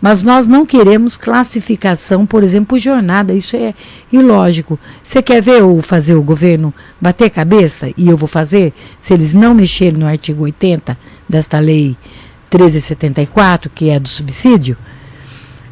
[0.00, 3.34] Mas nós não queremos classificação, por exemplo, jornada.
[3.34, 3.74] Isso é
[4.10, 4.78] ilógico.
[5.02, 7.90] Você quer ver ou fazer o governo bater cabeça?
[7.96, 10.96] E eu vou fazer, se eles não mexerem no artigo 80
[11.28, 11.96] desta lei
[12.50, 14.76] 1374, que é do subsídio,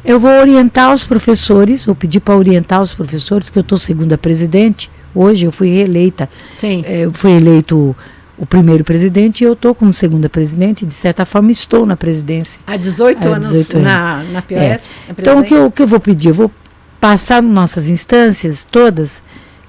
[0.05, 4.17] eu vou orientar os professores, vou pedir para orientar os professores, que eu estou segunda
[4.17, 4.91] presidente.
[5.13, 6.29] Hoje eu fui reeleita.
[6.51, 6.83] Sim.
[6.85, 7.95] É, eu fui eleito
[8.37, 10.85] o primeiro presidente e eu estou como segunda presidente.
[10.85, 12.61] De certa forma, estou na presidência.
[12.65, 14.57] Há 18, Há 18 anos, anos, na, na POS.
[14.57, 14.79] É.
[15.17, 16.29] Então, o que, eu, o que eu vou pedir?
[16.29, 16.51] Eu vou
[16.99, 19.21] passar nossas instâncias todas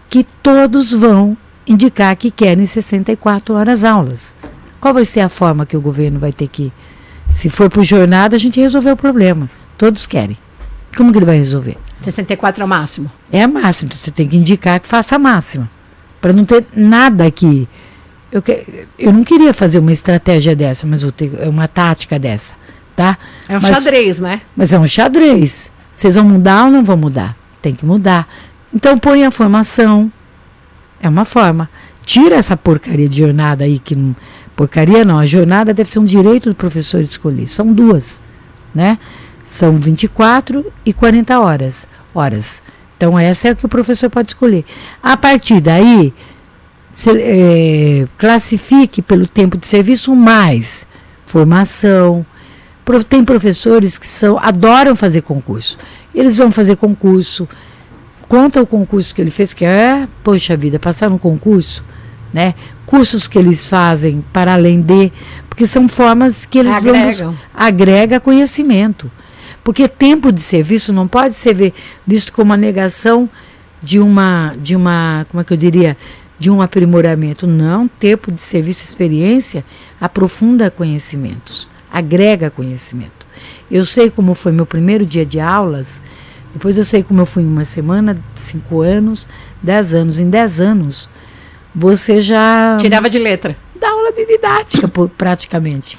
[0.09, 4.37] que todos vão indicar que querem 64 horas aulas.
[4.81, 6.73] Qual vai ser a forma que o governo vai ter que.
[7.29, 9.49] Se for por jornada, a gente resolveu o problema.
[9.77, 10.37] Todos querem.
[10.97, 11.77] Como que ele vai resolver?
[12.05, 13.11] 64 é o máximo.
[13.33, 13.89] É a máxima.
[13.89, 15.71] Então você tem que indicar que faça a máxima.
[16.21, 17.69] Para não ter nada aqui.
[18.31, 22.55] Eu, que, eu não queria fazer uma estratégia dessa, mas vou ter uma tática dessa.
[22.95, 23.19] Tá?
[23.49, 24.41] É um mas, xadrez, né?
[24.57, 25.73] Mas é um xadrez.
[25.93, 27.37] Vocês vão mudar ou não vão mudar?
[27.61, 28.29] Tem que mudar.
[28.73, 30.13] Então põe a formação.
[31.03, 31.69] É uma forma.
[32.05, 34.15] Tira essa porcaria de jornada aí, que não.
[34.55, 37.47] Porcaria não, a jornada deve ser um direito do professor escolher.
[37.47, 38.21] São duas.
[38.75, 38.99] Né?
[39.51, 41.89] São 24 e 40 horas.
[42.15, 42.63] horas.
[42.97, 44.65] Então, essa é o que o professor pode escolher.
[45.03, 46.15] A partir daí,
[46.93, 50.87] se, é, classifique pelo tempo de serviço mais
[51.27, 52.25] formação.
[53.09, 55.77] Tem professores que são adoram fazer concurso.
[56.15, 57.49] Eles vão fazer concurso.
[58.29, 61.85] Conta o concurso que ele fez, que é, poxa vida, passar no concurso,
[62.33, 62.55] né?
[62.87, 65.13] Cursos que eles fazem para além de,
[65.49, 67.37] porque são formas que eles Agregam.
[67.53, 69.11] agrega conhecimento.
[69.63, 71.73] Porque tempo de serviço não pode ser
[72.07, 73.29] visto como uma negação
[73.83, 75.97] de uma de uma, como é que eu diria,
[76.39, 77.47] de um aprimoramento.
[77.47, 79.65] Não, tempo de serviço e experiência
[80.01, 83.27] aprofunda conhecimentos, agrega conhecimento.
[83.71, 86.03] Eu sei como foi meu primeiro dia de aulas,
[86.53, 89.27] depois eu sei como eu fui em uma semana, cinco anos,
[89.63, 90.19] dez anos.
[90.19, 91.09] Em dez anos,
[91.75, 92.77] você já.
[92.81, 93.57] Tirava de letra.
[93.79, 95.99] Dá aula de didática, praticamente.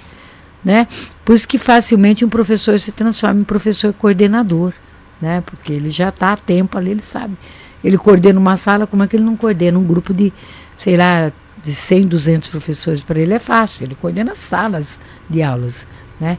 [0.64, 0.88] Né?
[1.26, 4.74] Por isso que facilmente um professor se transforma em professor coordenador.
[5.22, 5.42] Né?
[5.42, 7.38] Porque ele já está a tempo ali, ele sabe.
[7.84, 10.32] Ele coordena uma sala, como é que ele não coordena um grupo de,
[10.78, 11.32] sei lá,
[11.62, 13.04] de 100, 200 professores?
[13.04, 15.00] Para ele é fácil, ele coordena salas
[15.30, 15.88] de aulas.
[16.20, 16.38] Né?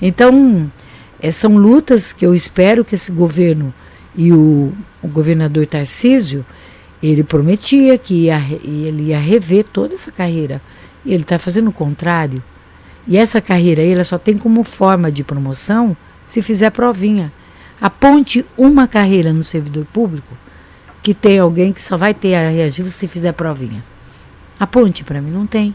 [0.00, 0.70] Então,
[1.20, 3.74] é, são lutas que eu espero que esse governo
[4.16, 4.72] e o,
[5.02, 6.46] o governador Tarcísio,
[7.02, 10.62] ele prometia que ia, ele ia rever toda essa carreira.
[11.04, 12.42] E ele está fazendo o contrário.
[13.06, 15.96] E essa carreira aí, ela só tem como forma de promoção
[16.26, 17.32] se fizer provinha.
[17.80, 20.36] Aponte uma carreira no servidor público
[21.02, 23.84] que tem alguém que só vai ter a reagir se fizer provinha.
[24.58, 25.74] Aponte para mim, não tem.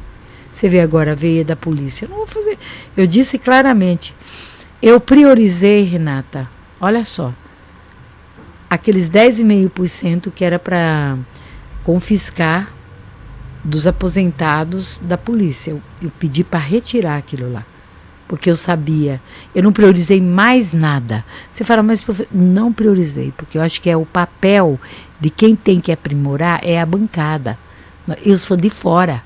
[0.51, 2.05] Você vê agora a veia da polícia.
[2.05, 2.57] Eu não vou fazer.
[2.97, 4.15] Eu disse claramente.
[4.81, 6.49] Eu priorizei, Renata,
[6.81, 7.33] olha só,
[8.69, 11.17] aqueles 10,5% que era para
[11.83, 12.73] confiscar
[13.69, 15.71] dos aposentados da polícia.
[15.71, 17.65] Eu, eu pedi para retirar aquilo lá.
[18.27, 19.19] Porque eu sabia,
[19.55, 21.25] eu não priorizei mais nada.
[21.51, 24.79] Você fala, mas não priorizei, porque eu acho que é o papel
[25.19, 27.57] de quem tem que aprimorar é a bancada.
[28.23, 29.23] Eu sou de fora.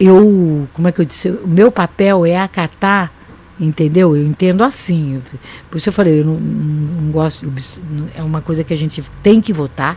[0.00, 1.30] Eu, como é que eu disse?
[1.30, 3.12] O meu papel é acatar
[3.62, 4.16] Entendeu?
[4.16, 5.22] Eu entendo assim.
[5.70, 7.52] Por isso eu falei, eu não, não gosto.
[8.14, 9.96] É uma coisa que a gente tem que votar,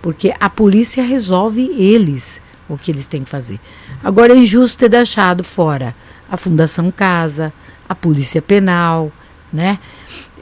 [0.00, 3.60] porque a polícia resolve eles o que eles têm que fazer.
[4.02, 5.94] Agora é injusto ter deixado fora
[6.30, 7.52] a Fundação Casa,
[7.88, 9.12] a Polícia Penal,
[9.52, 9.78] né?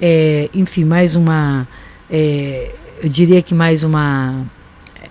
[0.00, 1.68] É, enfim, mais uma.
[2.10, 2.72] É,
[3.02, 4.44] eu diria que mais uma,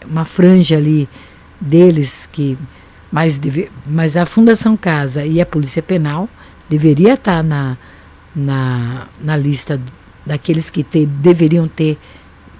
[0.06, 1.08] uma franja ali
[1.60, 2.58] deles que.
[3.12, 3.40] Mas,
[3.86, 6.28] mas a Fundação Casa e a Polícia Penal
[6.68, 7.78] deveria estar na,
[8.36, 9.80] na, na lista
[10.26, 11.98] daqueles que ter, deveriam ter,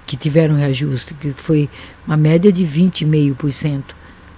[0.06, 1.68] que tiveram reajuste, que foi
[2.06, 3.82] uma média de 20,5%.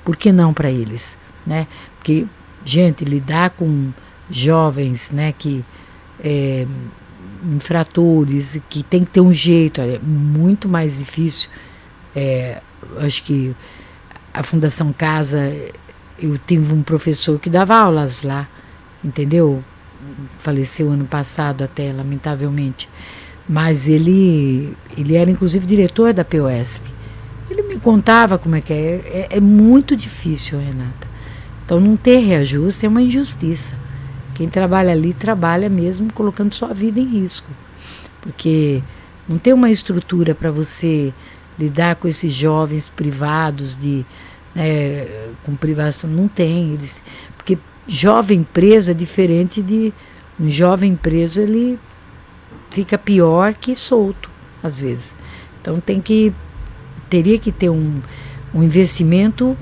[0.07, 1.19] Por que não para eles?
[1.47, 1.67] Né?
[1.99, 2.27] Porque,
[2.65, 3.93] gente, lidar com
[4.31, 5.63] jovens né, que
[6.25, 6.67] é,
[7.45, 11.51] infratores, que tem que ter um jeito, é muito mais difícil.
[12.15, 12.63] É,
[12.97, 13.55] acho que
[14.33, 15.53] a Fundação Casa,
[16.19, 18.49] eu tive um professor que dava aulas lá
[19.07, 19.63] entendeu?
[20.39, 22.89] Faleceu ano passado até, lamentavelmente.
[23.49, 26.96] Mas ele, ele era inclusive diretor da POSP.
[27.57, 29.29] Ele me contava como é que é.
[29.31, 31.09] É, é muito difícil, Renata.
[31.65, 33.77] Então não ter reajuste é uma injustiça.
[34.35, 37.51] Quem trabalha ali trabalha mesmo colocando sua vida em risco.
[38.21, 38.83] Porque
[39.29, 41.13] não tem uma estrutura para você
[41.59, 44.05] lidar com esses jovens privados de
[44.55, 45.07] né,
[45.45, 47.03] com privação não tem eles
[47.37, 49.93] porque jovem preso é diferente de
[50.39, 51.79] um jovem preso, ele
[52.71, 54.29] fica pior que solto,
[54.63, 55.17] às vezes.
[55.61, 56.33] Então tem que
[57.17, 58.03] teria que ter um,
[58.53, 59.57] um investimento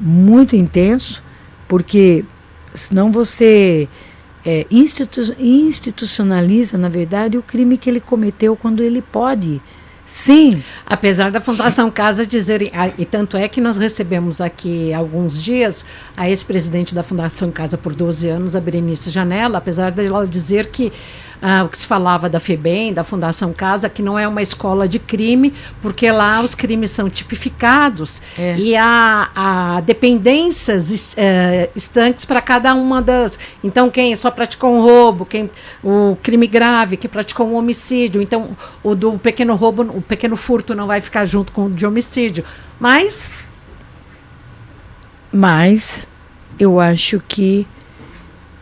[0.00, 1.22] muito intenso,
[1.68, 2.24] porque
[2.72, 3.86] senão você
[4.44, 9.60] é, institu institucionaliza, na verdade, o crime que ele cometeu quando ele pode
[10.06, 10.62] Sim.
[10.86, 15.84] Apesar da Fundação Casa dizerem, ah, e tanto é que nós recebemos aqui alguns dias
[16.16, 20.92] a ex-presidente da Fundação Casa por 12 anos, a Berenice Janela, apesar dela dizer que
[21.40, 24.88] ah, o que se falava da FEBEM, da Fundação Casa, que não é uma escola
[24.88, 25.52] de crime,
[25.82, 28.56] porque lá os crimes são tipificados é.
[28.56, 33.38] e há, há dependências é, estanques para cada uma das.
[33.62, 35.50] Então, quem só praticou um roubo, quem
[35.82, 40.74] o crime grave, que praticou um homicídio, então o do pequeno roubo, o pequeno furto
[40.74, 42.44] não vai ficar junto com o de homicídio.
[42.78, 43.42] Mas.
[45.32, 46.08] Mas
[46.58, 47.66] eu acho que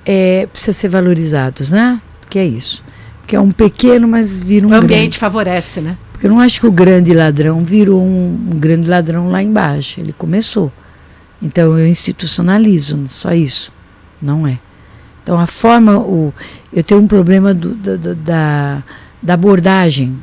[0.04, 2.00] é, precisa ser valorizados, né?
[2.34, 2.82] que é isso.
[3.28, 5.18] Que é um pequeno, mas vira um O ambiente grande.
[5.18, 5.96] favorece, né?
[6.10, 10.00] Porque eu não acho que o grande ladrão virou um, um grande ladrão lá embaixo.
[10.00, 10.72] Ele começou.
[11.40, 13.70] Então eu institucionalizo, só isso.
[14.20, 14.58] Não é.
[15.22, 16.34] Então a forma, o,
[16.72, 18.82] eu tenho um problema do, do, da,
[19.22, 20.18] da abordagem.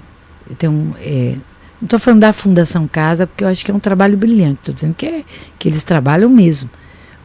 [0.52, 1.36] Eu tenho, é,
[1.82, 4.60] não estou falando da Fundação Casa, porque eu acho que é um trabalho brilhante.
[4.60, 5.24] Estou dizendo que, é,
[5.58, 6.70] que eles trabalham mesmo.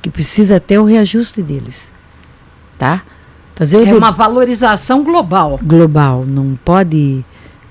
[0.00, 1.92] Que precisa até o reajuste deles.
[2.78, 3.02] Tá?
[3.56, 5.58] Fazer é uma valorização global.
[5.62, 7.24] Global, não pode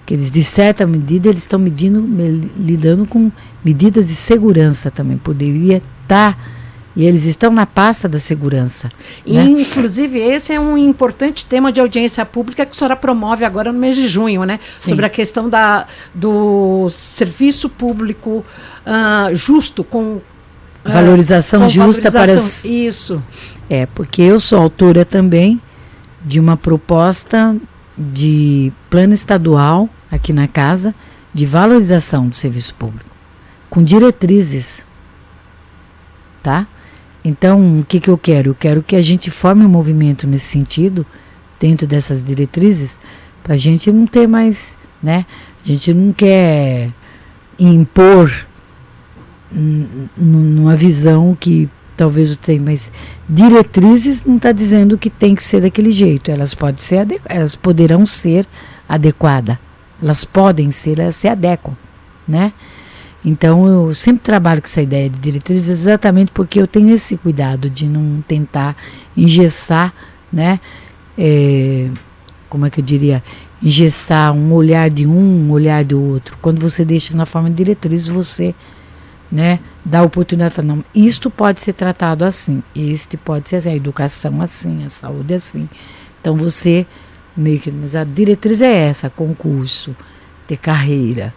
[0.06, 2.08] que eles de certa medida eles estão medindo
[2.56, 3.32] lidando com
[3.64, 6.38] medidas de segurança também poderia está
[6.96, 8.90] e eles estão na pasta da segurança.
[9.26, 9.44] E, né?
[9.44, 13.80] Inclusive, esse é um importante tema de audiência pública que a senhora promove agora no
[13.80, 14.60] mês de junho, né?
[14.80, 14.90] Sim.
[14.90, 18.46] Sobre a questão da, do serviço público
[18.86, 20.16] uh, justo, com.
[20.16, 20.22] Uh,
[20.86, 22.66] valorização com justa valorização, para as.
[22.66, 23.22] Isso.
[23.70, 25.62] É, porque eu sou autora também
[26.24, 27.56] de uma proposta
[27.98, 30.96] de plano estadual aqui na casa
[31.34, 33.12] de valorização do serviço público,
[33.70, 34.86] com diretrizes,
[36.42, 36.66] tá?
[37.26, 38.52] Então, o que, que eu quero?
[38.52, 41.04] Eu quero que a gente forme um movimento nesse sentido,
[41.60, 43.00] dentro dessas diretrizes,
[43.44, 45.26] para a gente não ter mais, né?
[45.64, 46.92] A gente não quer
[47.58, 48.32] impor
[50.16, 51.68] numa visão que
[51.98, 52.92] talvez tenha, mas
[53.28, 56.30] diretrizes não está dizendo que tem que ser daquele jeito.
[56.30, 58.46] Elas podem ser, elas poderão ser
[58.88, 59.58] adequadas.
[60.00, 61.76] Elas podem ser, elas se adequam,
[62.28, 62.54] né?
[63.26, 67.72] Então eu sempre trabalho com essa ideia de diretrizes exatamente porque eu tenho esse cuidado
[67.72, 68.78] de não tentar
[69.18, 69.92] engessar,
[70.32, 70.60] né?
[71.18, 71.90] É,
[72.48, 73.24] como é que eu diria?
[73.64, 76.38] Engessar um olhar de um, um olhar do outro.
[76.40, 78.54] Quando você deixa na forma de diretriz, você
[79.32, 83.56] né, dá a oportunidade de falar, não, isto pode ser tratado assim, este pode ser
[83.56, 85.68] assim, a educação assim, a saúde assim.
[86.22, 86.86] Então você
[87.36, 89.96] meio que, mas a diretriz é essa, concurso,
[90.46, 91.34] ter carreira,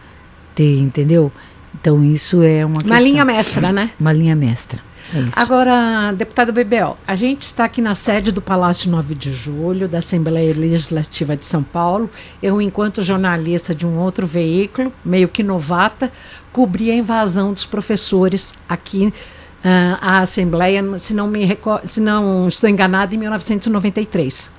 [0.55, 1.33] ter, entendeu?
[1.81, 3.91] Então isso é uma, uma questão, linha mestra, né?
[3.99, 4.81] Uma linha mestra.
[5.15, 9.89] É Agora, deputada Bebel, a gente está aqui na sede do Palácio 9 de Julho,
[9.89, 12.11] da Assembleia Legislativa de São Paulo.
[12.43, 16.13] Eu, enquanto jornalista de um outro veículo, meio que novata,
[16.53, 22.69] cobri a invasão dos professores aqui uh, à Assembleia, se não, me se não estou
[22.69, 24.58] enganada, em 1993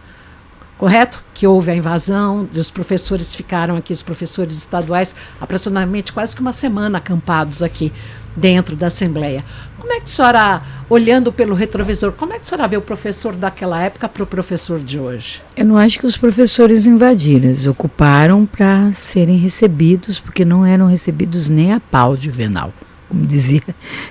[0.80, 1.22] correto?
[1.34, 6.54] Que houve a invasão, os professores ficaram aqui, os professores estaduais, aproximadamente quase que uma
[6.54, 7.92] semana acampados aqui
[8.36, 9.44] dentro da Assembleia.
[9.78, 12.82] Como é que a senhora, olhando pelo retrovisor, como é que a senhora vê o
[12.82, 15.42] professor daquela época para o professor de hoje?
[15.56, 20.88] Eu não acho que os professores invadiram, eles ocuparam para serem recebidos, porque não eram
[20.88, 22.74] recebidos nem a pau de venal,
[23.10, 23.64] como dizia,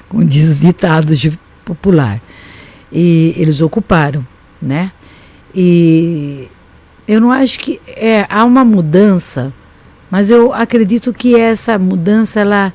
[0.06, 1.14] como diz o ditado
[1.64, 2.20] popular.
[2.92, 4.26] E eles ocuparam,
[4.60, 4.92] né?
[5.54, 6.48] E
[7.08, 9.50] eu não acho que é, há uma mudança,
[10.10, 12.72] mas eu acredito que essa mudança ela,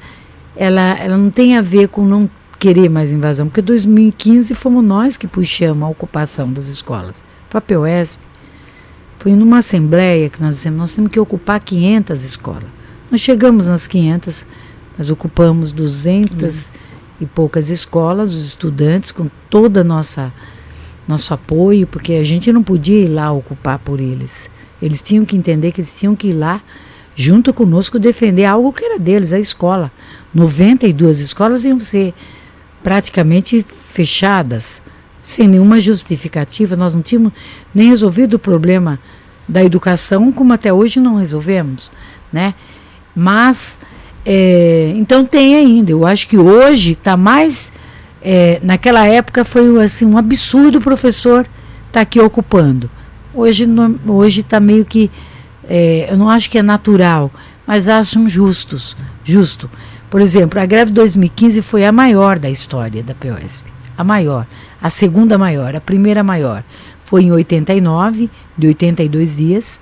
[0.55, 2.27] ela, ela não tem a ver com não
[2.59, 7.23] querer mais invasão, porque 2015 fomos nós que puxamos a ocupação das escolas.
[7.47, 8.23] POSP.
[9.19, 12.69] Foi numa assembleia que nós dissemos, nós temos que ocupar 500 escolas.
[13.11, 14.47] Nós chegamos nas 500,
[14.97, 16.77] nós ocupamos 200 hum.
[17.21, 20.33] e poucas escolas, os estudantes, com toda a nossa
[21.07, 24.49] nosso apoio, porque a gente não podia ir lá ocupar por eles.
[24.81, 26.61] Eles tinham que entender que eles tinham que ir lá
[27.15, 29.91] junto conosco defender algo que era deles, a escola.
[30.33, 32.13] 92 escolas iam ser
[32.81, 34.81] praticamente fechadas,
[35.19, 36.75] sem nenhuma justificativa.
[36.75, 37.31] Nós não tínhamos
[37.73, 38.99] nem resolvido o problema
[39.47, 41.91] da educação, como até hoje não resolvemos,
[42.31, 42.53] né?
[43.15, 43.79] Mas,
[44.25, 45.91] é, então tem ainda.
[45.91, 47.71] Eu acho que hoje está mais
[48.23, 51.51] é, naquela época foi assim um absurdo o professor estar
[51.91, 52.89] tá aqui ocupando.
[53.33, 53.65] Hoje
[54.39, 55.11] está meio que
[55.67, 57.31] é, eu não acho que é natural,
[57.67, 59.69] mas acham justos, justo.
[60.09, 64.47] Por exemplo, a greve de 2015 foi a maior da história da POSP, a maior,
[64.81, 66.63] a segunda maior, a primeira maior
[67.13, 69.81] foi em 89, de 82 dias,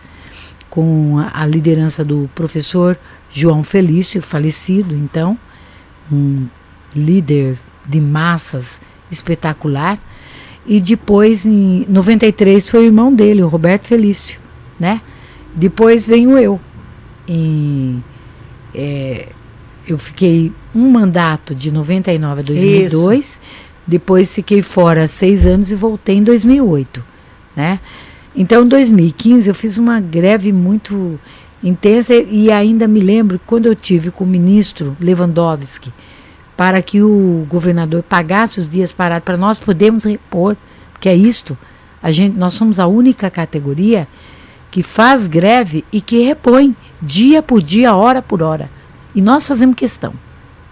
[0.70, 2.98] com a liderança do professor
[3.32, 5.38] João Felício, falecido então,
[6.12, 6.48] um
[6.96, 7.58] líder
[7.92, 8.82] de massas
[9.12, 10.00] espetacular.
[10.66, 14.40] E depois, em 93, foi o irmão dele, o Roberto Felício,
[14.80, 15.02] né?
[15.54, 16.60] Depois venho eu.
[17.28, 17.98] E,
[18.74, 19.28] é,
[19.88, 23.20] eu fiquei um mandato de 99 a 2002.
[23.20, 23.40] Isso.
[23.86, 27.04] Depois fiquei fora seis anos e voltei em 2008,
[27.56, 27.80] né?
[28.36, 31.20] Então, em 2015, eu fiz uma greve muito
[31.64, 35.92] intensa e ainda me lembro quando eu tive com o ministro Lewandowski,
[36.62, 40.56] para que o governador pagasse os dias parados para nós podermos repor,
[40.94, 41.58] porque é isto.
[42.04, 44.08] A gente, nós somos a única categoria
[44.70, 48.70] que faz greve e que repõe dia por dia, hora por hora.
[49.16, 50.14] E nós fazemos questão.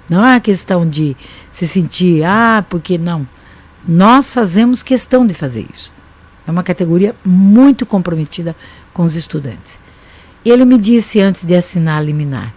[0.08, 1.18] Não é uma questão de
[1.52, 3.28] se sentir, ah, porque não.
[3.84, 5.92] Nós fazemos questão de fazer isso.
[6.46, 8.56] É uma categoria muito comprometida
[8.94, 9.80] com os estudantes.
[10.46, 12.54] Ele me disse antes de assinar a liminar,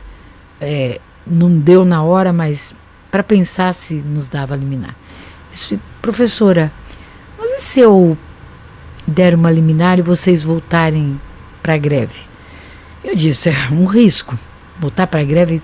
[0.61, 2.75] é, não deu na hora, mas
[3.13, 4.97] para pensar se nos dava liminar.
[6.01, 6.73] Professora,
[7.39, 8.17] mas e se eu
[9.07, 11.21] der uma liminar e vocês voltarem
[11.63, 12.23] para a greve?
[13.05, 14.39] Eu disse, é um risco.
[14.81, 15.63] Voltar para a greve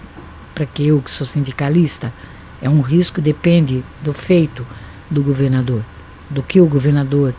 [0.55, 2.13] para que eu que sou sindicalista
[2.61, 4.67] É um risco, depende do feito
[5.11, 5.83] do governador,
[6.29, 7.35] do que o governador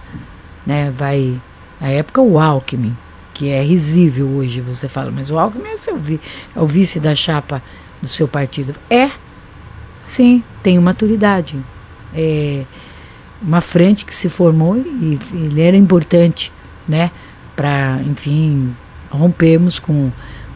[0.66, 1.40] né, vai.
[1.80, 2.98] Na época, o Alckmin,
[3.34, 5.98] que é risível hoje, você fala, mas o Alckmin é, seu,
[6.56, 7.62] é o vice da chapa
[8.02, 8.74] do seu partido.
[8.90, 9.12] É,
[10.02, 11.58] sim, tem maturidade.
[12.14, 12.66] É
[13.42, 16.52] uma frente que se formou e ele era importante,
[16.88, 17.12] né,
[17.56, 18.76] para, enfim,
[19.10, 20.12] rompermos com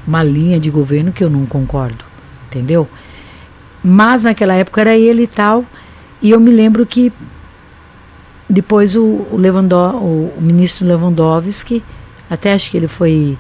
[0.06, 2.04] uma linha de governo que eu não concordo,
[2.48, 2.88] entendeu?
[3.84, 5.66] Mas naquela época era ele e tal,
[6.22, 7.12] e eu me lembro que
[8.50, 11.84] depois o, o, Lewandowski, o, o ministro Lewandowski,
[12.30, 13.38] até acho que ele foi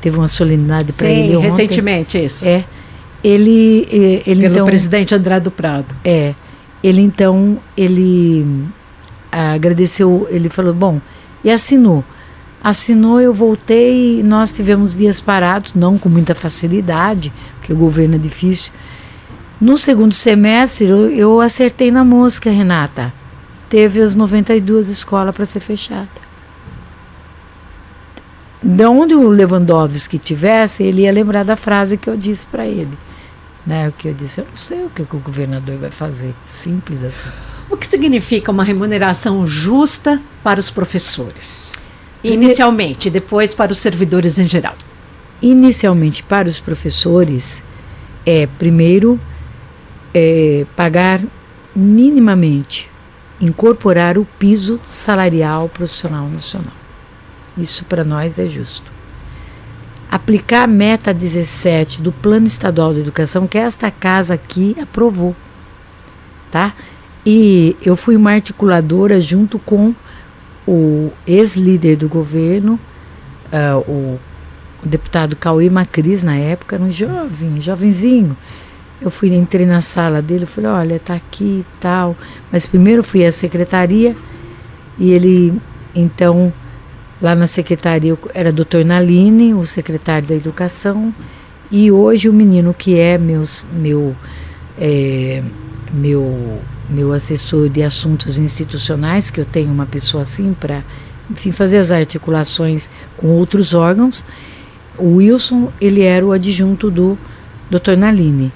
[0.00, 2.46] teve uma solenidade para ele ontem, recentemente isso.
[2.46, 2.64] É.
[3.24, 5.96] Ele ele Pelo então presidente André do Prado.
[6.04, 6.34] É.
[6.82, 8.46] Ele então ele
[9.32, 11.00] agradeceu, ele falou: "Bom,
[11.42, 12.04] e assinou.
[12.62, 18.18] Assinou, eu voltei, nós tivemos dias parados, não com muita facilidade, porque o governo é
[18.18, 18.72] difícil.
[19.60, 23.12] No segundo semestre, eu, eu acertei na mosca, Renata.
[23.68, 26.08] Teve as 92 escolas para ser fechada.
[28.62, 32.96] De onde o Lewandowski tivesse, ele ia lembrar da frase que eu disse para ele.
[33.66, 36.34] Né, o que eu disse, eu não sei o que, o governador vai fazer.
[36.44, 37.30] Simples assim.
[37.70, 41.72] O que significa uma remuneração justa para os professores?
[42.22, 44.74] Inicialmente, depois para os servidores em geral.
[45.40, 47.64] Inicialmente, para os professores,
[48.24, 49.20] é primeiro
[50.12, 51.20] é, pagar
[51.74, 52.90] minimamente,
[53.40, 56.72] incorporar o piso salarial profissional nacional.
[57.56, 58.92] Isso para nós é justo.
[60.14, 65.34] Aplicar a meta 17 do Plano Estadual de Educação, que esta casa aqui aprovou.
[66.52, 66.72] Tá?
[67.26, 69.92] E eu fui uma articuladora junto com
[70.68, 72.78] o ex-líder do governo,
[73.52, 74.20] uh, o
[74.84, 78.36] deputado Cauê Macris, na época, era um jovem, jovenzinho.
[79.02, 82.16] Eu fui, entrei na sala dele, falei, olha, tá aqui e tal.
[82.52, 84.14] Mas primeiro fui à secretaria
[84.96, 85.60] e ele,
[85.92, 86.52] então,
[87.24, 91.14] lá na secretaria era doutor Naline, o secretário da educação,
[91.70, 94.14] e hoje o menino que é meus, meu,
[94.78, 95.42] é,
[95.90, 96.60] meu,
[96.90, 100.84] meu assessor de assuntos institucionais, que eu tenho uma pessoa assim para,
[101.30, 104.22] enfim, fazer as articulações com outros órgãos.
[104.98, 107.16] O Wilson, ele era o adjunto do
[107.70, 108.52] doutor Naline.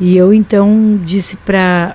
[0.00, 1.94] E eu então disse para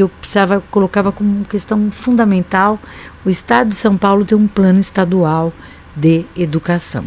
[0.00, 2.78] que eu precisava colocava como questão fundamental
[3.22, 5.52] o Estado de São Paulo tem um plano estadual
[5.94, 7.04] de educação.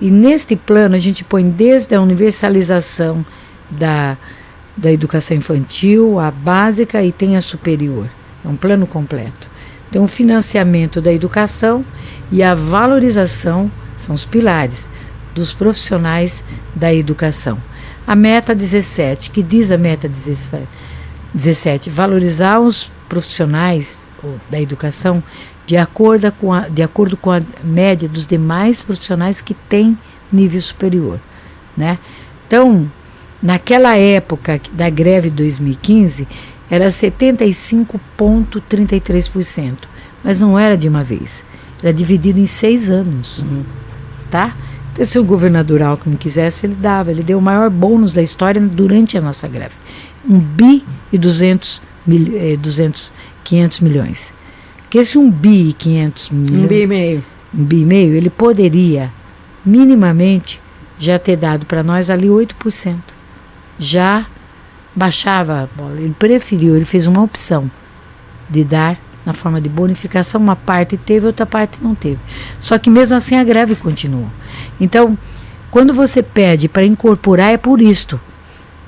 [0.00, 3.26] E neste plano a gente põe desde a universalização
[3.68, 4.16] da,
[4.76, 8.08] da educação infantil, a básica e tem a superior.
[8.44, 9.50] É um plano completo.
[9.90, 11.84] Tem o financiamento da educação
[12.30, 14.88] e a valorização são os pilares
[15.34, 17.60] dos profissionais da educação.
[18.06, 20.68] A meta 17, que diz a meta 17,
[21.34, 24.06] 17 valorizar os profissionais
[24.50, 25.22] da educação
[25.66, 29.96] de acordo, com a, de acordo com a média dos demais profissionais que têm
[30.32, 31.20] nível superior.
[31.76, 31.98] Né?
[32.46, 32.90] Então,
[33.42, 36.26] naquela época da greve de 2015,
[36.70, 39.78] era 75,33%,
[40.24, 41.44] mas não era de uma vez,
[41.82, 43.42] era dividido em seis anos.
[43.42, 43.64] Uhum.
[44.30, 44.56] Tá?
[44.92, 47.10] Então, se o governador Alckmin quisesse, ele dava.
[47.10, 49.74] Ele deu o maior bônus da história durante a nossa greve.
[50.28, 53.12] Um bi e 200, mil, eh, 200
[53.48, 54.34] 500 milhões.
[54.90, 56.64] Que esse um bi e 500 milhões...
[56.64, 57.24] Um bi e meio.
[57.54, 59.10] Um bi e meio, ele poderia,
[59.64, 60.60] minimamente,
[60.98, 62.98] já ter dado para nós ali 8%.
[63.78, 64.26] Já
[64.94, 66.00] baixava a bola.
[66.00, 67.70] Ele preferiu, ele fez uma opção
[68.50, 72.18] de dar na forma de bonificação, uma parte teve, outra parte não teve.
[72.58, 74.28] Só que mesmo assim a greve continuou.
[74.80, 75.16] Então,
[75.70, 78.18] quando você pede para incorporar, é por isto.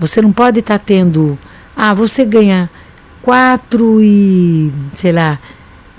[0.00, 1.38] Você não pode estar tá tendo.
[1.76, 2.68] Ah, você ganha
[3.22, 4.72] 4 e.
[4.94, 5.38] sei lá,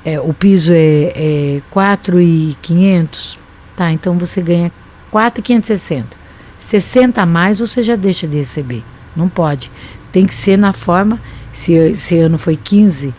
[0.04, 3.40] é, o piso é, é 4 e 500.
[3.78, 4.72] Tá, então você ganha
[5.12, 6.20] 4,560.
[6.60, 8.84] 60 a mais você já deixa de receber.
[9.16, 9.72] Não pode.
[10.12, 11.22] Tem que ser na forma.
[11.54, 13.14] Se esse ano foi 15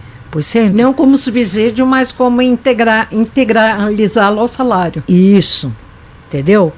[0.72, 5.04] não como subsídio, mas como integrar, integralizá-lo ao salário.
[5.06, 5.70] Isso,
[6.26, 6.72] entendeu?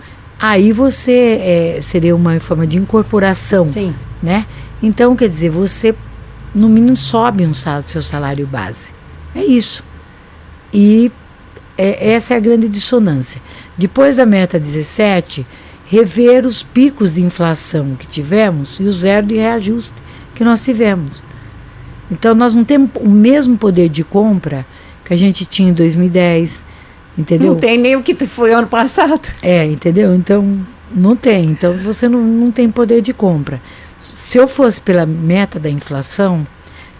[0.46, 3.94] Aí você é, seria uma forma de incorporação, Sim.
[4.22, 4.44] né?
[4.82, 5.94] Então, quer dizer, você
[6.54, 8.92] no mínimo sobe um salário, seu salário base.
[9.34, 9.82] É isso.
[10.70, 11.10] E
[11.78, 13.40] é, essa é a grande dissonância.
[13.78, 15.46] Depois da meta 17,
[15.86, 19.96] rever os picos de inflação que tivemos e o zero de reajuste
[20.34, 21.22] que nós tivemos.
[22.10, 24.66] Então nós não temos o mesmo poder de compra
[25.06, 26.66] que a gente tinha em 2010,
[27.16, 27.52] entendeu?
[27.52, 29.20] Não tem nem o que foi ano passado.
[29.42, 30.14] É, entendeu?
[30.14, 31.44] Então não tem.
[31.44, 33.60] Então você não, não tem poder de compra.
[34.00, 36.46] Se eu fosse pela meta da inflação,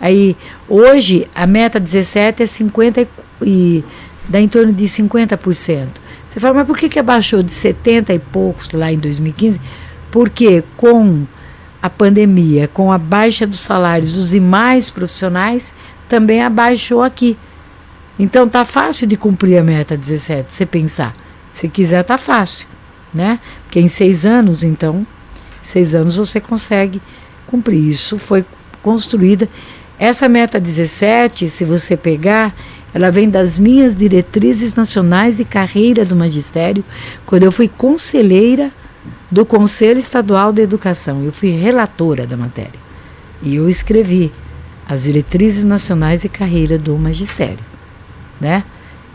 [0.00, 0.36] aí
[0.68, 3.08] hoje a meta 17 é 50
[3.42, 3.84] e
[4.28, 5.88] dá em torno de 50%.
[6.26, 9.60] Você fala, mas por que, que abaixou de 70 e poucos lá em 2015?
[10.10, 11.26] Porque com
[11.82, 15.74] a pandemia, com a baixa dos salários dos demais profissionais,
[16.08, 17.36] também abaixou aqui.
[18.18, 21.16] Então tá fácil de cumprir a meta 17, você pensar.
[21.50, 22.68] Se quiser, tá fácil,
[23.12, 23.40] né?
[23.64, 25.06] Porque em seis anos, então,
[25.62, 27.00] seis anos você consegue
[27.46, 27.88] cumprir.
[27.88, 28.44] Isso foi
[28.82, 29.48] construída.
[29.98, 32.54] Essa meta 17, se você pegar,
[32.92, 36.84] ela vem das minhas diretrizes nacionais de carreira do magistério,
[37.26, 38.72] quando eu fui conselheira
[39.30, 41.24] do Conselho Estadual de Educação.
[41.24, 42.78] Eu fui relatora da matéria.
[43.42, 44.32] E eu escrevi
[44.88, 47.64] as diretrizes nacionais de carreira do magistério,
[48.44, 48.64] né?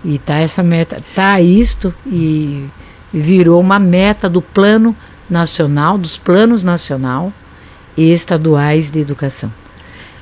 [0.04, 2.68] E tá essa meta, tá isto e
[3.14, 4.96] virou uma meta do plano
[5.30, 7.32] nacional, dos planos nacional
[7.96, 9.52] e estaduais de educação.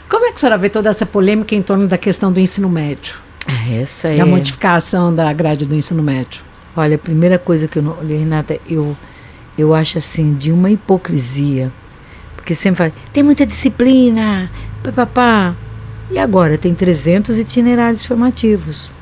[0.10, 2.70] Como é que a senhora vê toda essa polêmica em torno da questão do ensino
[2.70, 3.16] médio?
[3.82, 4.16] Essa é.
[4.16, 6.42] Da modificação da grade do ensino médio.
[6.76, 7.98] Olha, a primeira coisa que eu não.
[8.06, 8.96] Renata, eu
[9.58, 11.72] eu acho assim, de uma hipocrisia.
[12.36, 14.52] Porque sempre fala, tem muita disciplina,
[14.84, 15.56] papapá.
[16.12, 18.94] E agora tem 300 itinerários formativos.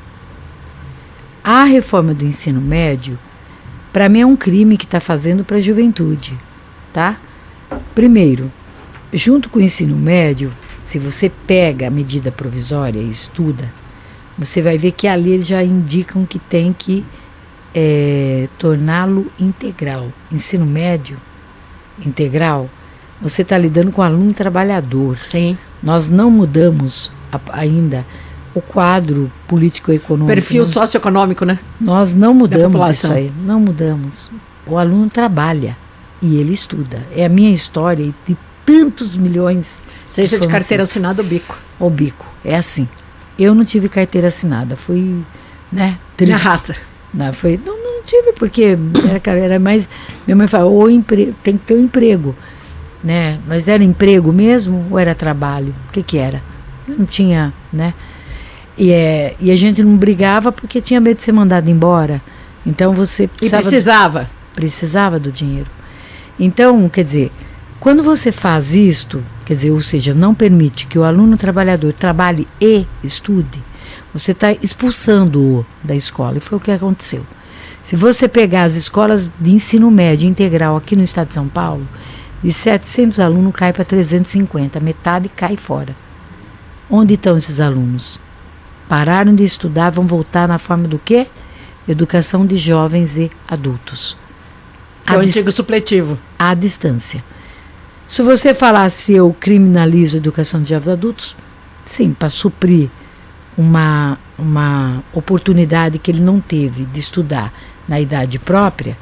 [1.48, 3.16] A reforma do ensino médio,
[3.92, 6.36] para mim, é um crime que está fazendo para a juventude,
[6.92, 7.20] tá?
[7.94, 8.50] Primeiro,
[9.12, 10.50] junto com o ensino médio,
[10.84, 13.72] se você pega a medida provisória e estuda,
[14.36, 17.06] você vai ver que ali já indicam que tem que
[17.72, 20.12] é, torná-lo integral.
[20.32, 21.16] Ensino médio
[22.04, 22.68] integral,
[23.22, 25.16] você está lidando com aluno trabalhador.
[25.18, 25.56] Sim.
[25.80, 28.04] Nós não mudamos a, ainda
[28.56, 30.34] o quadro político-econômico.
[30.34, 31.58] Perfil não, socioeconômico, né?
[31.78, 33.30] Nós não mudamos isso aí.
[33.44, 34.30] Não mudamos.
[34.66, 35.76] O aluno trabalha
[36.22, 37.06] e ele estuda.
[37.14, 39.82] É a minha história de tantos milhões.
[40.06, 40.92] Seja de carteira assim.
[40.92, 41.58] assinada ou bico.
[41.78, 42.26] Ou bico.
[42.42, 42.88] É assim.
[43.38, 44.74] Eu não tive carteira assinada.
[44.74, 45.22] Fui,
[45.70, 45.98] né?
[46.16, 46.42] Triste.
[46.42, 46.74] Na raça.
[47.12, 48.78] Não, foi, não, não tive, porque
[49.26, 49.86] era, era mais.
[50.26, 52.34] Minha mãe falou, ou empre, tem que ter um emprego.
[53.04, 53.38] Né?
[53.46, 55.74] Mas era emprego mesmo ou era trabalho?
[55.90, 56.42] O que, que era?
[56.88, 57.92] Não tinha, né?
[58.76, 62.20] E, é, e a gente não brigava porque tinha medo de ser mandado embora.
[62.64, 63.62] Então você precisava.
[63.62, 64.20] E precisava.
[64.20, 65.70] Do, precisava do dinheiro.
[66.38, 67.32] Então, quer dizer,
[67.80, 72.46] quando você faz isto, quer dizer, ou seja, não permite que o aluno trabalhador trabalhe
[72.60, 73.62] e estude,
[74.12, 76.38] você está expulsando-o da escola.
[76.38, 77.24] E foi o que aconteceu.
[77.82, 81.86] Se você pegar as escolas de ensino médio integral aqui no estado de São Paulo,
[82.42, 85.96] de 700 alunos cai para 350, metade cai fora.
[86.90, 88.20] Onde estão esses alunos?
[88.88, 91.26] Pararam de estudar, vão voltar na forma do quê?
[91.88, 94.16] Educação de jovens e adultos.
[95.04, 96.18] Que é o antigo supletivo.
[96.38, 97.24] À distância.
[98.04, 101.36] Se você falar se eu criminalizo a educação de jovens e adultos,
[101.84, 102.88] sim, para suprir
[103.58, 107.52] uma, uma oportunidade que ele não teve de estudar
[107.88, 108.96] na idade própria,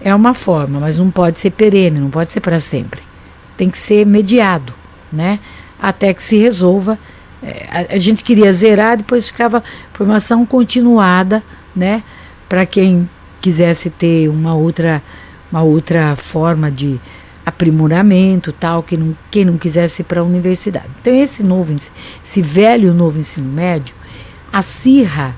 [0.00, 3.00] é uma forma, mas não pode ser perene, não pode ser para sempre.
[3.56, 4.74] Tem que ser mediado,
[5.12, 5.38] né?
[5.80, 6.98] Até que se resolva.
[7.42, 9.62] É, a, a, gente queria zerar, depois ficava
[9.92, 11.42] formação continuada,
[11.74, 12.02] né?
[12.48, 13.08] Para quem
[13.40, 15.02] quisesse ter uma outra,
[15.50, 17.00] uma outra forma de
[17.44, 20.88] aprimoramento, tal, que não, quem não quisesse ir para a universidade.
[21.00, 23.94] Então esse novo, esse velho novo ensino médio,
[24.52, 25.34] acirra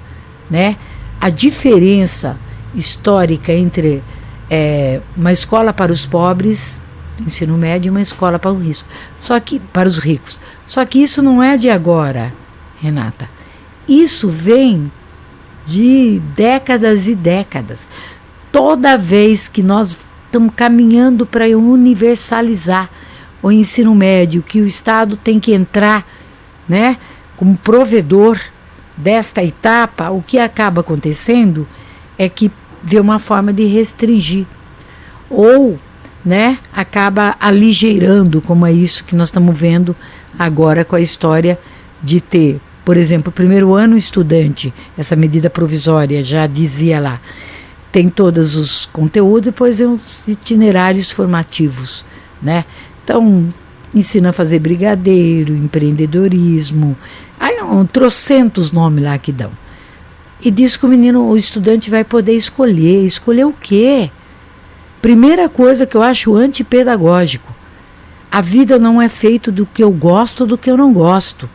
[0.51, 0.77] né,
[1.21, 2.37] a diferença
[2.75, 4.03] histórica entre
[4.51, 6.83] é, uma escola para os pobres,
[7.21, 8.89] ensino médio, e uma escola para o risco.
[9.19, 10.41] Só que para os ricos.
[10.67, 12.33] Só que isso não é de agora,
[12.81, 13.29] Renata.
[13.89, 14.91] Isso vem
[15.67, 17.89] de décadas e décadas.
[18.51, 22.91] Toda vez que nós estamos caminhando para universalizar
[23.43, 26.07] o ensino médio, que o Estado tem que entrar,
[26.69, 26.97] né,
[27.37, 28.39] como provedor
[28.97, 31.67] desta etapa, o que acaba acontecendo
[32.17, 32.51] é que
[32.83, 34.47] vê uma forma de restringir
[35.29, 35.79] ou
[36.25, 39.97] né, acaba aligeirando, como é isso que nós estamos vendo
[40.39, 41.59] agora com a história
[42.03, 47.21] de ter, por exemplo, primeiro ano estudante, essa medida provisória já dizia lá,
[47.91, 52.05] tem todos os conteúdos, depois tem os itinerários formativos,
[52.43, 52.65] né?
[53.05, 53.47] Então,
[53.95, 56.97] ensina a fazer brigadeiro, empreendedorismo,
[57.43, 59.51] Aí um trocentos nomes lá que dão.
[60.41, 63.05] E diz que o menino, o estudante vai poder escolher.
[63.05, 64.13] Escolher o quê?
[65.01, 67.53] Primeira coisa que eu acho antipedagógico.
[68.33, 71.51] A vida não é feita do que eu gosto do que eu não gosto.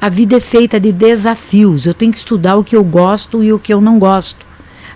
[0.00, 1.84] A vida é feita de desafios.
[1.84, 4.46] Eu tenho que estudar o que eu gosto e o que eu não gosto.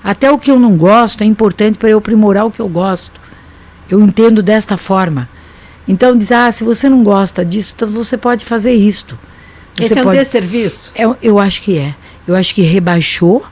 [0.05, 3.21] Até o que eu não gosto é importante para eu aprimorar o que eu gosto.
[3.91, 5.29] Eu entendo desta forma.
[5.89, 9.19] Então diz, ah, se você não gosta disso, então você pode fazer isto.
[9.75, 10.19] Você Esse é um pode...
[10.19, 10.93] desserviço?
[10.95, 11.97] É, eu acho que é.
[12.25, 13.45] Eu acho que rebaixou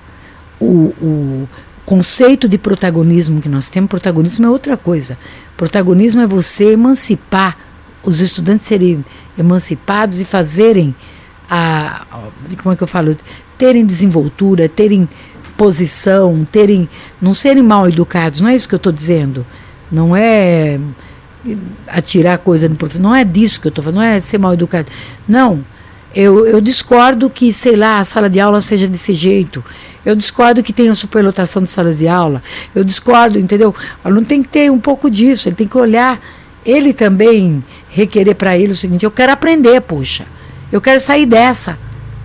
[0.61, 1.49] o, o
[1.85, 3.89] conceito de protagonismo que nós temos.
[3.89, 5.19] Protagonismo é outra coisa.
[5.57, 7.57] Protagonismo é você emancipar,
[8.03, 9.05] os estudantes serem
[9.39, 10.95] emancipados e fazerem
[11.49, 12.07] a.
[12.63, 13.17] Como é que eu falo?
[13.57, 15.09] Terem desenvoltura, terem
[15.57, 16.89] posição, terem.
[17.21, 18.41] não serem mal educados.
[18.41, 19.47] Não é isso que eu estou dizendo.
[19.91, 20.79] Não é
[21.87, 23.03] atirar coisa no professor.
[23.03, 24.91] Não é disso que eu estou falando, não é ser mal educado.
[25.29, 25.65] Não.
[26.15, 29.65] Eu, eu discordo que, sei lá, a sala de aula seja desse jeito.
[30.05, 32.43] Eu discordo que tenha superlotação de salas de aula.
[32.75, 33.75] Eu discordo, entendeu?
[34.05, 36.21] O aluno tem que ter um pouco disso, ele tem que olhar.
[36.65, 40.27] Ele também requerer para ele o seguinte: eu quero aprender, poxa.
[40.71, 41.79] Eu quero sair dessa,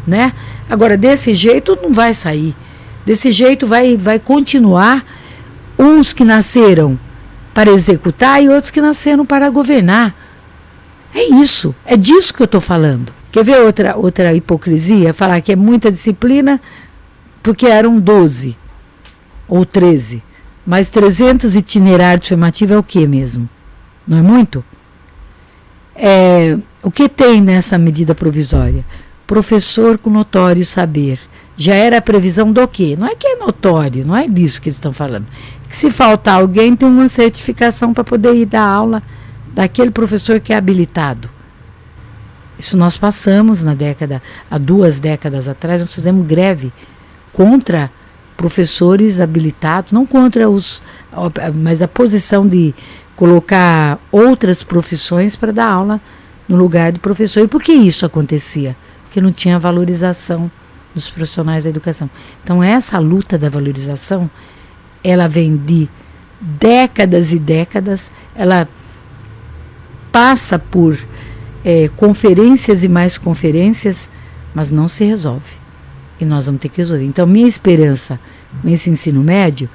[0.05, 0.33] né?
[0.69, 2.55] Agora, desse jeito não vai sair.
[3.05, 5.03] Desse jeito vai, vai continuar
[5.77, 6.99] uns que nasceram
[7.53, 10.15] para executar e outros que nasceram para governar.
[11.13, 13.18] É isso, é disso que eu estou falando.
[13.32, 15.13] Quer ver outra, outra hipocrisia?
[15.13, 16.59] Falar que é muita disciplina
[17.43, 18.57] porque eram 12
[19.47, 20.23] ou 13.
[20.65, 23.49] Mas 300 itinerários formativos é o que mesmo?
[24.07, 24.63] Não é muito?
[25.95, 28.86] É, o que tem nessa medida provisória?
[29.27, 31.19] Professor com notório saber.
[31.57, 32.95] Já era a previsão do quê?
[32.97, 35.27] Não é que é notório, não é disso que eles estão falando.
[35.67, 39.03] Que se faltar alguém, tem uma certificação para poder ir dar aula
[39.53, 41.30] daquele professor que é habilitado.
[42.60, 46.74] Isso nós passamos na década, há duas décadas atrás, nós fizemos greve
[47.32, 47.89] contra
[48.36, 50.84] professores habilitados, não contra os,
[51.57, 52.76] mas a posição de
[53.16, 56.01] colocar outras profissões para dar aula
[56.49, 57.45] no lugar do professor.
[57.45, 58.76] E por que isso acontecia?
[59.03, 60.51] Porque não tinha valorização
[60.93, 62.10] dos profissionais da educação.
[62.43, 64.30] Então essa luta da valorização,
[65.01, 65.89] ela vem de
[66.41, 68.68] décadas e décadas, ela
[70.12, 70.97] passa por
[71.64, 74.10] é, conferências e mais conferências,
[74.53, 75.57] mas não se resolve.
[76.20, 77.05] E nós vamos ter que resolver.
[77.05, 78.20] Então, minha esperança
[78.62, 79.70] com esse ensino médio,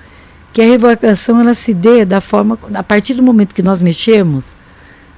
[0.53, 4.57] que a revogação ela se dê da forma, a partir do momento que nós mexemos,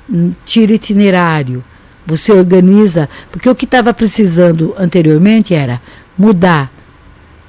[0.08, 1.64] hum, tira itinerário,
[2.06, 5.82] você organiza, porque o que estava precisando anteriormente era
[6.16, 6.72] mudar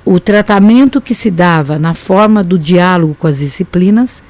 [0.03, 4.23] o tratamento que se dava na forma do diálogo com as disciplinas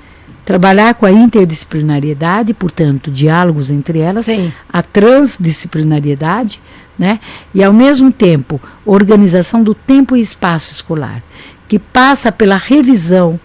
[0.47, 4.53] trabalhar com a interdisciplinariedade, portanto, diálogos entre elas, Sim.
[4.71, 6.61] a transdisciplinariedade,
[6.97, 7.19] né?
[7.53, 11.21] E ao mesmo tempo, organização do tempo e espaço escolar,
[11.67, 13.37] que passa pela revisão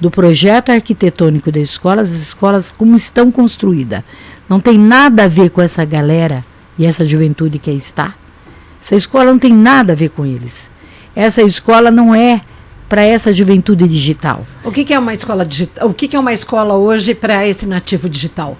[0.00, 4.02] do projeto arquitetônico das escolas, as escolas como estão construídas.
[4.48, 6.44] Não tem nada a ver com essa galera
[6.76, 8.14] e essa juventude que aí está.
[8.82, 10.72] Essa escola não tem nada a ver com eles.
[11.14, 12.40] Essa escola não é
[12.88, 14.46] para essa juventude digital.
[14.64, 15.88] O que, que é uma escola digital?
[15.88, 18.56] O que, que é uma escola hoje para esse nativo digital?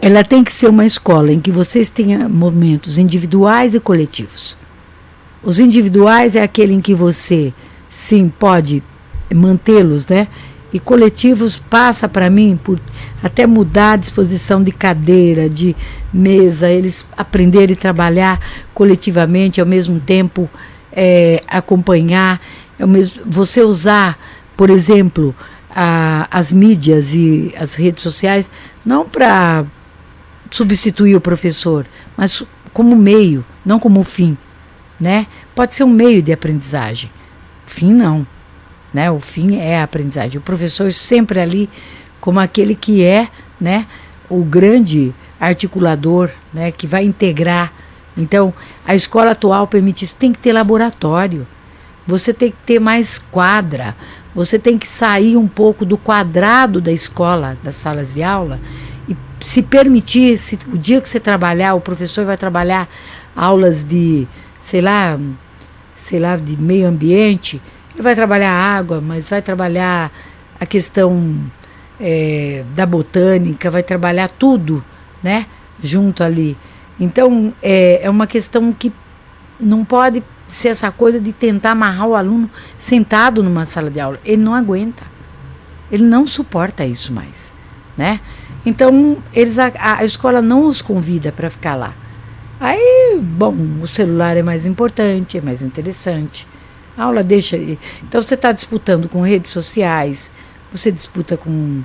[0.00, 4.56] Ela tem que ser uma escola em que vocês tenham momentos individuais e coletivos.
[5.42, 7.52] Os individuais é aquele em que você
[7.88, 8.82] sim pode
[9.34, 10.28] mantê-los, né?
[10.72, 12.78] E coletivos passa para mim por
[13.22, 15.74] até mudar a disposição de cadeira, de
[16.12, 18.40] mesa, eles aprenderem a trabalhar
[18.74, 20.48] coletivamente, ao mesmo tempo
[20.92, 22.40] é, acompanhar
[22.78, 24.18] é mesmo, você usar,
[24.56, 25.34] por exemplo,
[25.70, 28.50] a, as mídias e as redes sociais,
[28.84, 29.64] não para
[30.50, 34.36] substituir o professor, mas como meio, não como fim.
[34.98, 35.26] Né?
[35.54, 37.10] Pode ser um meio de aprendizagem.
[37.66, 38.26] Fim não.
[38.92, 39.10] Né?
[39.10, 40.38] O fim é a aprendizagem.
[40.38, 41.68] O professor sempre ali
[42.20, 43.28] como aquele que é
[43.60, 43.86] né,
[44.28, 47.72] o grande articulador, né, que vai integrar.
[48.16, 48.52] Então,
[48.84, 50.16] a escola atual permite isso.
[50.16, 51.46] Tem que ter laboratório.
[52.08, 53.94] Você tem que ter mais quadra.
[54.34, 58.58] Você tem que sair um pouco do quadrado da escola, das salas de aula,
[59.06, 62.88] e se permitir, se o dia que você trabalhar, o professor vai trabalhar
[63.36, 64.26] aulas de,
[64.58, 65.18] sei lá,
[65.94, 67.60] sei lá, de meio ambiente,
[67.92, 70.10] ele vai trabalhar água, mas vai trabalhar
[70.58, 71.38] a questão
[72.00, 74.84] é, da botânica, vai trabalhar tudo,
[75.22, 75.46] né,
[75.82, 76.56] junto ali.
[76.98, 78.92] Então é, é uma questão que
[79.60, 84.18] não pode ser essa coisa de tentar amarrar o aluno sentado numa sala de aula.
[84.24, 85.04] Ele não aguenta.
[85.92, 87.52] Ele não suporta isso mais,
[87.96, 88.20] né?
[88.64, 91.94] Então, eles a, a escola não os convida para ficar lá.
[92.60, 96.46] Aí, bom, o celular é mais importante, é mais interessante.
[96.96, 97.56] A aula deixa.
[97.56, 100.30] Então, você está disputando com redes sociais,
[100.70, 101.82] você disputa com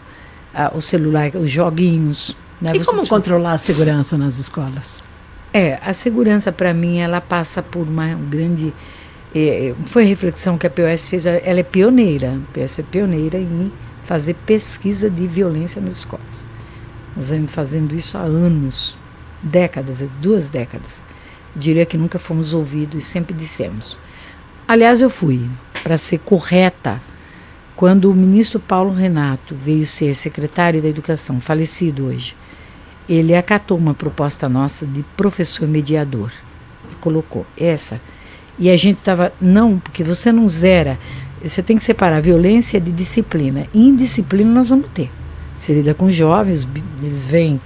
[0.54, 2.36] ah, o celular, os joguinhos.
[2.60, 2.72] Né?
[2.74, 3.22] E você como disputa...
[3.22, 5.04] controlar a segurança nas escolas?
[5.54, 8.74] É, a segurança para mim ela passa por uma grande
[9.36, 13.38] é, foi a reflexão que a POS fez, ela é pioneira, a POS é pioneira
[13.40, 13.72] em
[14.04, 16.48] fazer pesquisa de violência nas escolas.
[17.16, 18.96] Nós vamos fazendo isso há anos,
[19.42, 21.04] décadas, duas décadas.
[21.56, 23.98] diria que nunca fomos ouvidos e sempre dissemos.
[24.68, 25.48] Aliás, eu fui,
[25.84, 27.02] para ser correta,
[27.76, 32.36] quando o ministro Paulo Renato veio ser secretário da Educação, falecido hoje,
[33.08, 36.32] ele acatou uma proposta nossa de professor mediador
[36.92, 38.00] e colocou essa.
[38.58, 41.00] E a gente estava, não, porque você não zera,
[41.44, 43.68] você tem que separar violência de disciplina.
[43.74, 45.10] Indisciplina nós vamos ter.
[45.56, 46.68] Você lida com jovens,
[47.02, 47.60] eles vêm.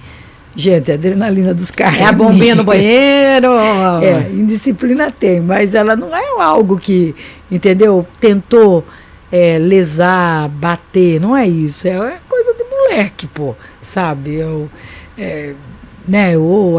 [0.56, 2.02] Gente, a adrenalina dos caras.
[2.02, 3.48] É a bombinha no banheiro.
[4.02, 7.16] É, indisciplina tem, mas ela não é algo que,
[7.52, 8.08] entendeu?
[8.20, 8.84] Tentou
[9.32, 11.88] é, lesar, bater, não é isso.
[11.88, 14.36] É coisa de moleque, pô, sabe?
[14.36, 14.97] Eu, é,
[16.08, 16.78] né, ou,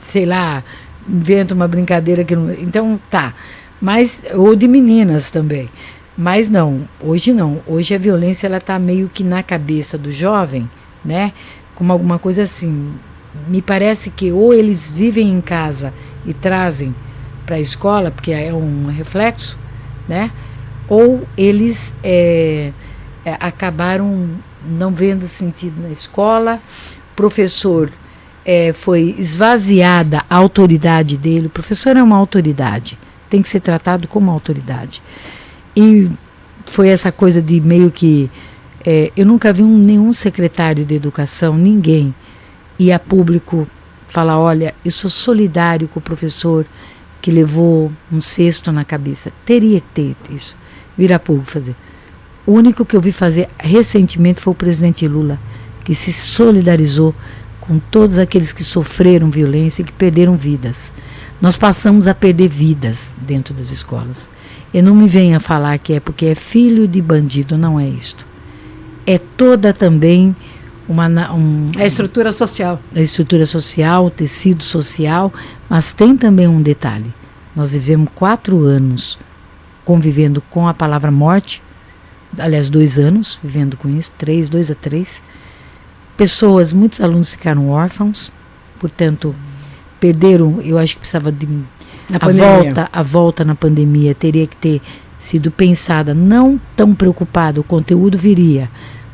[0.00, 0.62] sei lá,
[1.08, 2.52] inventa uma brincadeira que não.
[2.52, 3.34] Então, tá.
[3.80, 5.68] Mas, ou de meninas também.
[6.16, 7.60] Mas não, hoje não.
[7.66, 10.68] Hoje a violência ela está meio que na cabeça do jovem,
[11.04, 11.32] né?
[11.74, 12.92] Como alguma coisa assim.
[13.46, 15.94] Me parece que ou eles vivem em casa
[16.26, 16.94] e trazem
[17.46, 19.56] para a escola, porque é um reflexo,
[20.08, 20.30] né?
[20.88, 22.72] Ou eles é,
[23.24, 24.28] é, acabaram
[24.68, 26.60] não vendo sentido na escola,
[27.18, 27.90] professor
[28.44, 31.48] é, foi esvaziada a autoridade dele.
[31.48, 32.96] O professor é uma autoridade,
[33.28, 35.02] tem que ser tratado como autoridade.
[35.76, 36.08] E
[36.64, 38.30] foi essa coisa de meio que.
[38.86, 42.14] É, eu nunca vi um, nenhum secretário de educação, ninguém,
[42.78, 43.66] ir a público
[44.06, 46.64] falar: olha, eu sou solidário com o professor
[47.20, 49.32] que levou um cesto na cabeça.
[49.44, 50.56] Teria que ter isso.
[50.96, 51.74] Vir a público fazer.
[52.46, 55.40] O único que eu vi fazer recentemente foi o presidente Lula,
[55.88, 57.14] que se solidarizou
[57.60, 60.92] com todos aqueles que sofreram violência e que perderam vidas.
[61.40, 64.28] Nós passamos a perder vidas dentro das escolas.
[64.74, 68.26] E não me venha falar que é porque é filho de bandido, não é isto.
[69.06, 70.36] É toda também
[70.86, 72.78] uma um, é a estrutura social.
[72.94, 75.32] A estrutura social, o tecido social,
[75.70, 77.14] mas tem também um detalhe.
[77.56, 79.18] Nós vivemos quatro anos
[79.86, 81.62] convivendo com a palavra morte,
[82.38, 85.22] aliás, dois anos vivendo com isso, três, dois a três.
[86.18, 88.32] Pessoas, muitos alunos ficaram órfãos,
[88.80, 89.32] portanto,
[90.00, 91.46] perderam, eu acho que precisava de
[92.10, 94.82] na a volta, a volta na pandemia teria que ter
[95.16, 98.68] sido pensada não tão preocupada, o conteúdo viria,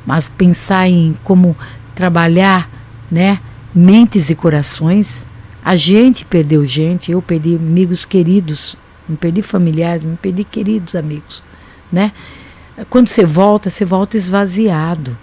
[0.06, 1.54] mas pensar em como
[1.94, 2.70] trabalhar,
[3.10, 3.38] né,
[3.74, 5.28] mentes e corações.
[5.62, 8.76] A gente perdeu gente, eu perdi amigos queridos,
[9.06, 11.42] me perdi familiares, me perdi queridos amigos,
[11.92, 12.12] né?
[12.88, 15.16] Quando você volta, você volta esvaziado.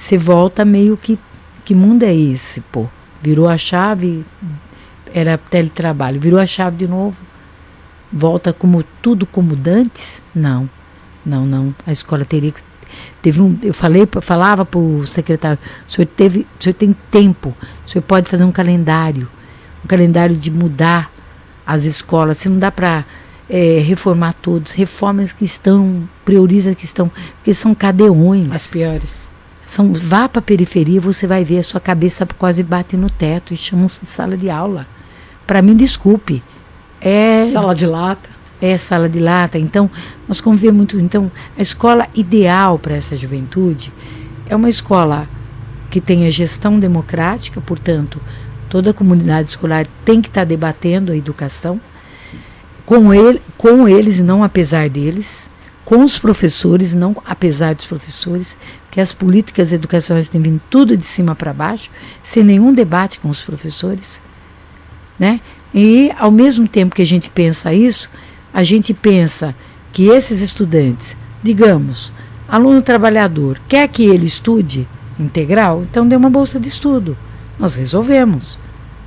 [0.00, 1.18] Você volta meio que
[1.62, 2.88] que mundo é esse, pô?
[3.20, 4.24] Virou a chave,
[5.12, 7.20] era teletrabalho, virou a chave de novo,
[8.10, 10.22] volta como tudo como dantes?
[10.34, 10.68] Não,
[11.24, 11.74] não, não.
[11.86, 12.62] A escola teria que
[13.20, 17.88] teve um, eu falei, falava para o secretário, o senhor teve, senhor tem tempo, o
[17.88, 19.28] senhor pode fazer um calendário,
[19.84, 21.12] um calendário de mudar
[21.66, 22.38] as escolas.
[22.38, 23.04] Se não dá para
[23.50, 28.50] é, reformar todos, reformas que estão, prioriza que estão, porque são cadeões.
[28.50, 29.29] As piores.
[29.70, 33.54] São, vá para a periferia, você vai ver a sua cabeça quase bate no teto
[33.54, 34.84] e chamam-se de sala de aula.
[35.46, 36.42] Para mim, desculpe.
[37.00, 38.28] É sala de lata.
[38.60, 39.60] É sala de lata.
[39.60, 39.88] Então,
[40.26, 40.98] nós convivemos muito.
[40.98, 43.92] Então, a escola ideal para essa juventude
[44.48, 45.28] é uma escola
[45.88, 48.20] que tenha gestão democrática, portanto,
[48.68, 51.80] toda a comunidade escolar tem que estar tá debatendo a educação
[52.84, 55.48] com, ele, com eles e não apesar deles,
[55.90, 58.56] com os professores, não apesar dos professores,
[58.92, 61.90] que as políticas educacionais têm vindo tudo de cima para baixo,
[62.22, 64.22] sem nenhum debate com os professores.
[65.18, 65.40] Né?
[65.74, 68.08] E, ao mesmo tempo que a gente pensa isso,
[68.54, 69.52] a gente pensa
[69.90, 72.12] que esses estudantes, digamos,
[72.48, 74.86] aluno trabalhador, quer que ele estude
[75.18, 77.18] integral, então dê uma bolsa de estudo.
[77.58, 78.60] Nós resolvemos.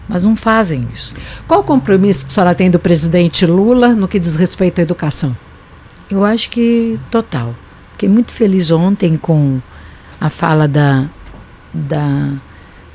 [0.06, 1.14] Mas não fazem isso.
[1.48, 4.82] Qual o compromisso que a senhora tem do presidente Lula no que diz respeito à
[4.82, 5.34] educação?
[6.10, 7.56] Eu acho que total.
[7.92, 9.60] Fiquei muito feliz ontem com
[10.20, 11.06] a fala da,
[11.74, 12.34] da,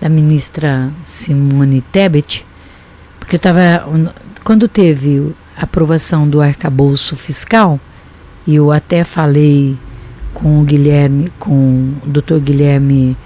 [0.01, 2.47] da ministra Simone Tebet,
[3.19, 3.87] porque eu estava.
[4.45, 7.81] Quando teve a aprovação do arcabouço fiscal,
[8.47, 9.77] eu até falei
[10.33, 13.17] com o Guilherme, com o doutor Guilherme,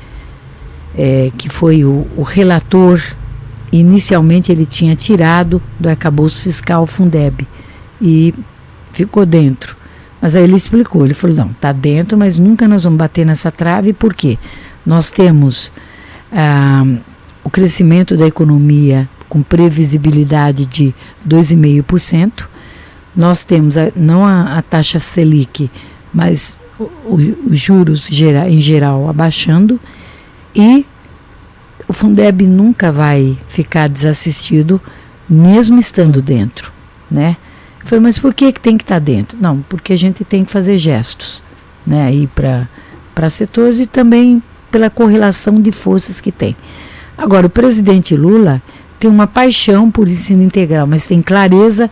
[0.96, 3.00] é, que foi o, o relator,
[3.70, 7.46] inicialmente ele tinha tirado do arcabouço fiscal o Fundeb
[8.00, 8.34] e
[8.92, 9.76] ficou dentro.
[10.20, 13.50] Mas aí ele explicou, ele falou, não, está dentro, mas nunca nós vamos bater nessa
[13.50, 14.38] trave, por quê?
[14.86, 15.72] Nós temos
[16.30, 16.84] ah,
[17.42, 20.94] o crescimento da economia com previsibilidade de
[21.26, 22.46] 2,5%.
[23.16, 25.70] Nós temos a, não a, a, taxa Selic,
[26.14, 26.58] mas
[27.04, 29.80] os juros gera, em geral abaixando
[30.54, 30.86] e
[31.88, 34.80] o Fundeb nunca vai ficar desassistido,
[35.28, 36.72] mesmo estando dentro,
[37.10, 37.36] né?
[37.82, 39.38] Eu falei, mas por que, que tem que estar tá dentro?
[39.40, 41.42] Não, porque a gente tem que fazer gestos,
[41.86, 42.04] né?
[42.04, 46.56] Aí para setores e também pela correlação de forças que tem.
[47.16, 48.62] Agora, o presidente Lula
[48.98, 51.90] tem uma paixão por ensino integral, mas tem clareza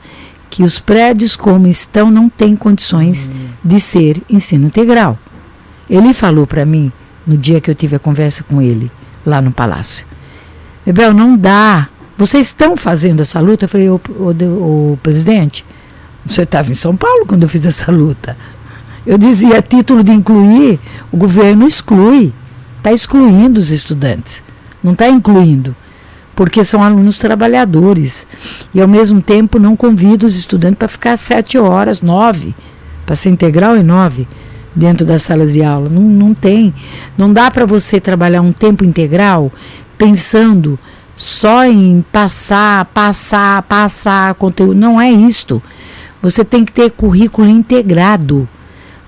[0.48, 3.48] que os prédios como estão não têm condições uhum.
[3.62, 5.18] de ser ensino integral.
[5.88, 6.92] Ele falou para mim
[7.26, 8.90] no dia que eu tive a conversa com ele
[9.24, 10.06] lá no palácio.
[10.84, 11.88] Bebel, não dá.
[12.16, 13.64] Vocês estão fazendo essa luta?
[13.64, 15.64] Eu falei, o, o, o presidente,
[16.24, 18.36] o senhor estava em São Paulo quando eu fiz essa luta.
[19.06, 20.78] Eu dizia, a título de incluir,
[21.10, 22.32] o governo exclui.
[22.78, 24.42] Está excluindo os estudantes.
[24.82, 25.74] Não está incluindo.
[26.34, 28.26] Porque são alunos trabalhadores.
[28.72, 32.54] E ao mesmo tempo não convido os estudantes para ficar sete horas, nove.
[33.04, 34.28] Para ser integral é nove
[34.74, 35.88] dentro das salas de aula.
[35.90, 36.72] Não, não tem.
[37.16, 39.52] Não dá para você trabalhar um tempo integral
[39.98, 40.78] pensando
[41.14, 44.74] só em passar, passar, passar conteúdo.
[44.74, 45.62] Não é isto.
[46.22, 48.48] Você tem que ter currículo integrado.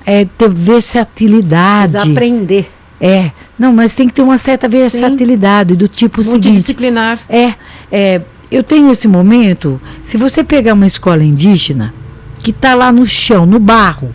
[0.05, 1.93] É ter versatilidade.
[1.93, 2.71] Precisa aprender.
[3.01, 3.31] É.
[3.59, 5.79] Não, mas tem que ter uma certa versatilidade Sim.
[5.79, 6.53] do tipo seguinte.
[6.53, 7.19] disciplinar.
[7.29, 7.55] É,
[7.91, 8.23] é.
[8.51, 9.81] Eu tenho esse momento.
[10.03, 11.95] Se você pegar uma escola indígena
[12.39, 14.15] que está lá no chão, no barro,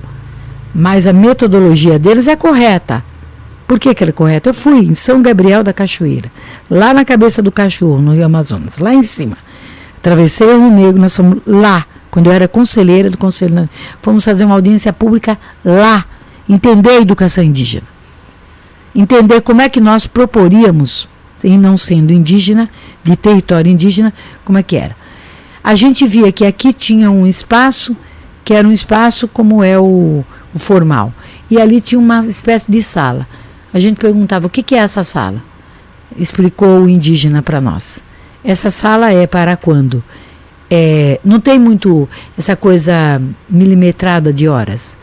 [0.76, 3.04] mas a metodologia deles é correta.
[3.68, 4.50] Por que, que ela é correta?
[4.50, 6.32] Eu fui em São Gabriel da Cachoeira,
[6.70, 9.38] lá na cabeça do cachorro, no Rio Amazonas, lá em cima.
[9.98, 13.70] Atravessei o Rio Negro, nós fomos lá, quando eu era conselheira do Conselho.
[14.02, 16.06] Fomos fazer uma audiência pública lá,
[16.48, 17.88] entender a educação indígena.
[18.96, 21.10] Entender como é que nós proporíamos,
[21.44, 22.70] em não sendo indígena,
[23.04, 24.96] de território indígena, como é que era.
[25.64, 27.96] A gente via que aqui tinha um espaço,
[28.44, 31.14] que era um espaço como é o, o formal.
[31.50, 33.28] E ali tinha uma espécie de sala.
[33.74, 35.42] A gente perguntava: o que, que é essa sala?
[36.18, 38.02] Explicou o indígena para nós.
[38.44, 40.04] Essa sala é para quando?
[40.70, 44.98] É, não tem muito essa coisa milimetrada de horas.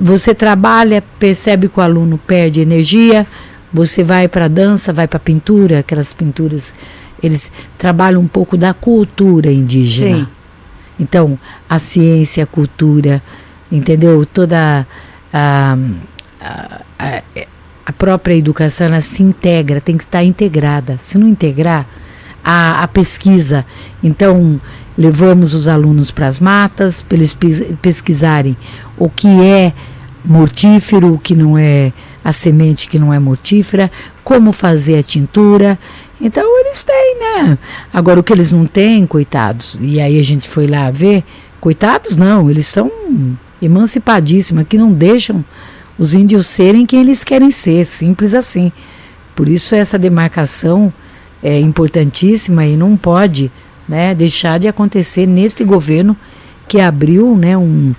[0.00, 3.26] Você trabalha, percebe que o aluno perde energia,
[3.72, 6.74] você vai para a dança, vai para a pintura, aquelas pinturas,
[7.22, 10.18] eles trabalham um pouco da cultura indígena.
[10.18, 10.28] Sim.
[10.98, 11.38] Então,
[11.68, 13.22] a ciência, a cultura,
[13.70, 14.24] entendeu?
[14.26, 14.86] Toda
[15.32, 15.76] a,
[16.40, 17.22] a, a,
[17.86, 20.96] a própria educação ela se integra, tem que estar integrada.
[20.98, 21.86] Se não integrar,
[22.50, 23.66] a, a pesquisa.
[24.02, 24.58] Então,
[24.96, 27.36] levamos os alunos para as matas, para eles
[27.82, 28.56] pesquisarem
[28.96, 29.74] o que é
[30.24, 31.92] mortífero, o que não é
[32.24, 33.90] a semente que não é mortífera,
[34.24, 35.78] como fazer a tintura.
[36.18, 37.58] Então eles têm, né?
[37.92, 41.24] Agora o que eles não têm, coitados, e aí a gente foi lá ver,
[41.60, 42.90] coitados não, eles são
[43.60, 45.44] emancipadíssima, que não deixam
[45.98, 48.72] os índios serem quem eles querem ser, simples assim.
[49.36, 50.92] Por isso essa demarcação
[51.42, 53.50] é importantíssima e não pode
[53.88, 56.16] né, deixar de acontecer neste governo
[56.66, 57.94] que abriu né, um,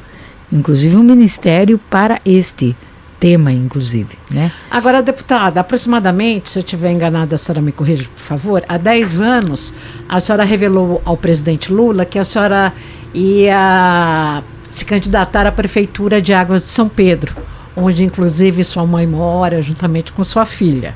[0.52, 2.76] inclusive um ministério para este
[3.20, 4.18] tema, inclusive.
[4.32, 4.52] Né?
[4.72, 9.22] Agora, deputada, aproximadamente, se eu estiver enganada, a senhora me corrija, por favor, há 10
[9.22, 9.74] anos
[10.08, 12.74] a senhora revelou ao presidente Lula que a senhora
[13.14, 17.36] ia se candidatar à Prefeitura de Águas de São Pedro,
[17.76, 20.96] onde inclusive sua mãe mora, juntamente com sua filha.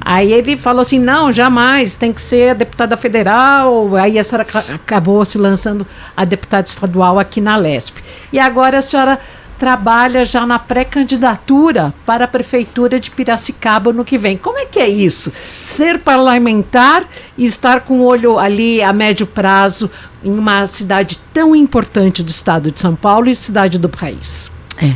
[0.00, 3.96] Aí ele falou assim: não, jamais, tem que ser a deputada federal.
[3.96, 5.86] Aí a senhora acabou se lançando
[6.16, 8.02] a deputada estadual aqui na LESP.
[8.32, 9.18] E agora a senhora
[9.58, 14.36] trabalha já na pré-candidatura para a prefeitura de Piracicaba no que vem.
[14.36, 15.32] Como é que é isso?
[15.34, 17.04] Ser parlamentar
[17.36, 19.90] e estar com o olho ali a médio prazo
[20.22, 24.50] em uma cidade tão importante do estado de São Paulo e cidade do país.
[24.76, 24.94] É.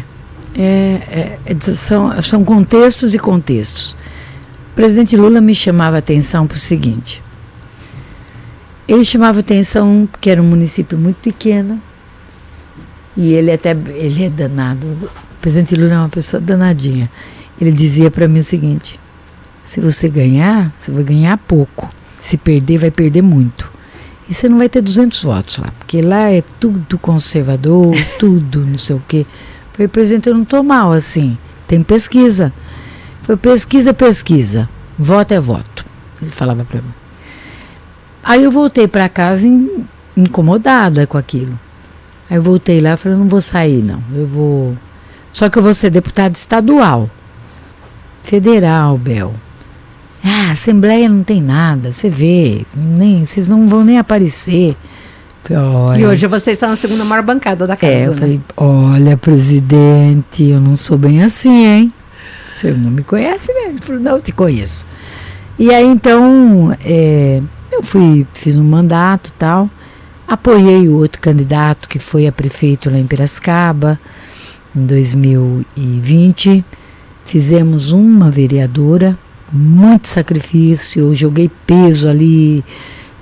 [0.57, 3.97] é, é, é são, são contextos e contextos.
[4.81, 7.23] Presidente Lula me chamava atenção para o seguinte.
[8.89, 11.79] Ele chamava atenção porque era um município muito pequeno
[13.15, 14.87] e ele até ele é danado.
[14.87, 17.11] O presidente Lula é uma pessoa danadinha.
[17.61, 18.99] Ele dizia para mim o seguinte:
[19.65, 21.93] se você ganhar, você vai ganhar pouco.
[22.19, 23.71] Se perder, vai perder muito
[24.31, 28.79] e você não vai ter 200 votos lá, porque lá é tudo conservador, tudo não
[28.79, 29.27] sei o quê.
[29.75, 31.37] Falei, presidente, eu não estou mal assim,
[31.69, 32.51] tem pesquisa.
[33.31, 35.85] Foi pesquisa, pesquisa, voto é voto.
[36.21, 36.93] Ele falava para mim.
[38.25, 39.85] Aí eu voltei para casa in,
[40.17, 41.57] incomodada com aquilo.
[42.29, 44.77] Aí eu voltei lá e falei, não vou sair não, eu vou...
[45.31, 47.09] Só que eu vou ser deputada estadual.
[48.21, 49.33] Federal, Bel.
[50.25, 54.77] Ah, Assembleia não tem nada, você vê, nem, vocês não vão nem aparecer.
[55.45, 57.93] Falei, e hoje vocês são a segunda maior bancada da casa.
[57.93, 58.17] É, eu né?
[58.17, 61.93] falei, olha, presidente, eu não sou bem assim, hein?
[62.51, 63.71] Você não me conhece mesmo?
[63.71, 64.87] Ele falou, não, eu te conheço.
[65.59, 67.41] E aí então é,
[67.71, 69.71] eu fui, fiz um mandato tal,
[70.27, 73.99] apoiei o outro candidato que foi a prefeito lá em Piracicaba
[74.75, 76.65] em 2020.
[77.25, 79.17] Fizemos uma vereadora,
[79.53, 82.65] muito sacrifício, eu joguei peso ali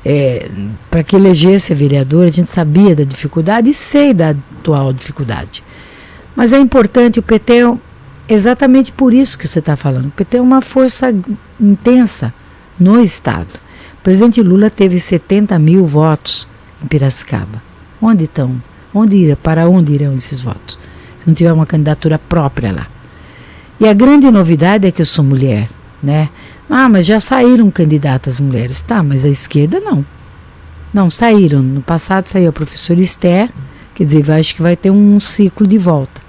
[0.04, 0.48] é,
[0.90, 5.62] para que elegesse a vereadora, a gente sabia da dificuldade e sei da atual dificuldade.
[6.34, 7.74] Mas é importante, o PT é
[8.28, 10.12] exatamente por isso que você está falando.
[10.12, 11.14] PT é uma força
[11.60, 12.32] intensa
[12.78, 13.48] no Estado.
[13.98, 16.48] O presidente Lula teve 70 mil votos
[16.82, 17.62] em Piracicaba.
[18.00, 18.62] Onde estão?
[18.94, 19.36] Onde irá?
[19.36, 20.78] Para onde irão esses votos?
[21.18, 22.86] Se não tiver uma candidatura própria lá.
[23.80, 25.68] E a grande novidade é que eu sou mulher,
[26.02, 26.28] né?
[26.68, 28.80] Ah, mas já saíram candidatas mulheres.
[28.80, 30.04] Tá, mas a esquerda não.
[30.92, 31.62] Não, saíram.
[31.62, 33.50] No passado saiu a professora Esther,
[33.94, 36.27] quer dizer, acho que vai ter um ciclo de volta.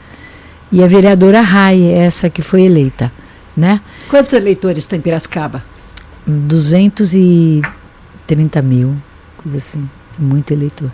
[0.71, 3.11] E a vereadora Rai, essa que foi eleita,
[3.57, 3.81] né?
[4.07, 5.65] Quantos eleitores tem Piracicaba?
[6.27, 8.95] 230 mil,
[9.37, 9.89] coisa assim.
[10.17, 10.91] Muito eleitor.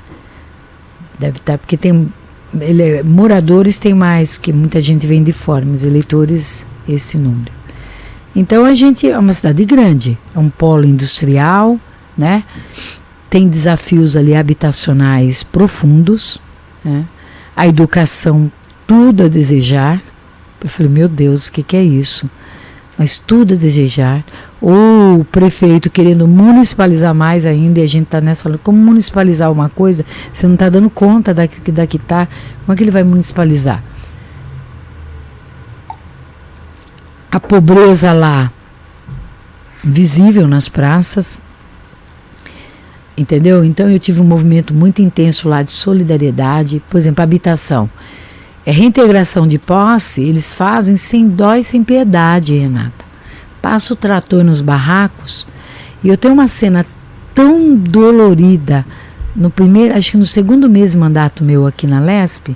[1.20, 2.08] Deve estar, porque tem.
[2.60, 7.52] Ele, moradores tem mais, que muita gente vem de fora, mas eleitores, esse número.
[8.34, 11.78] Então a gente é uma cidade grande, é um polo industrial,
[12.18, 12.46] né?
[13.30, 16.40] Tem desafios ali habitacionais profundos,
[16.84, 17.06] né?
[17.56, 18.52] A educação
[18.86, 20.02] tudo a desejar.
[20.62, 22.30] Eu falei, meu Deus, o que, que é isso?
[22.98, 24.24] Mas tudo a desejar.
[24.62, 28.50] Ou o prefeito querendo municipalizar mais ainda, e a gente está nessa.
[28.60, 30.06] Como municipalizar uma coisa?
[30.32, 32.28] Você não está dando conta daqui, daqui tá.
[32.66, 33.84] Como é que ele vai municipalizar?
[37.36, 38.50] a pobreza lá
[39.84, 41.42] visível nas praças.
[43.18, 43.66] Entendeu?
[43.66, 47.90] Então eu tive um movimento muito intenso lá de solidariedade, por exemplo, habitação.
[48.66, 53.06] É reintegração de posse, eles fazem sem dó e sem piedade, Renata.
[53.62, 55.46] Passa o trator nos barracos
[56.04, 56.86] e eu tenho uma cena
[57.34, 58.86] tão dolorida
[59.36, 62.56] no primeiro, acho que no segundo mês de mandato meu aqui na Lesp,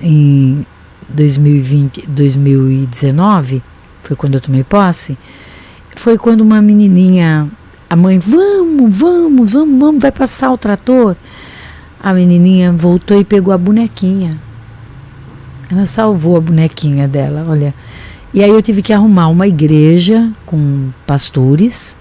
[0.00, 0.66] em
[1.08, 3.62] 2020, 2019,
[4.02, 5.16] foi quando eu tomei posse,
[5.96, 7.48] foi quando uma menininha,
[7.88, 11.16] a mãe, vamos, vamos, vamos, vamos, vai passar o trator.
[12.02, 14.38] A menininha voltou e pegou a bonequinha.
[15.74, 17.74] Ela salvou a bonequinha dela, olha.
[18.32, 21.96] E aí eu tive que arrumar uma igreja com pastores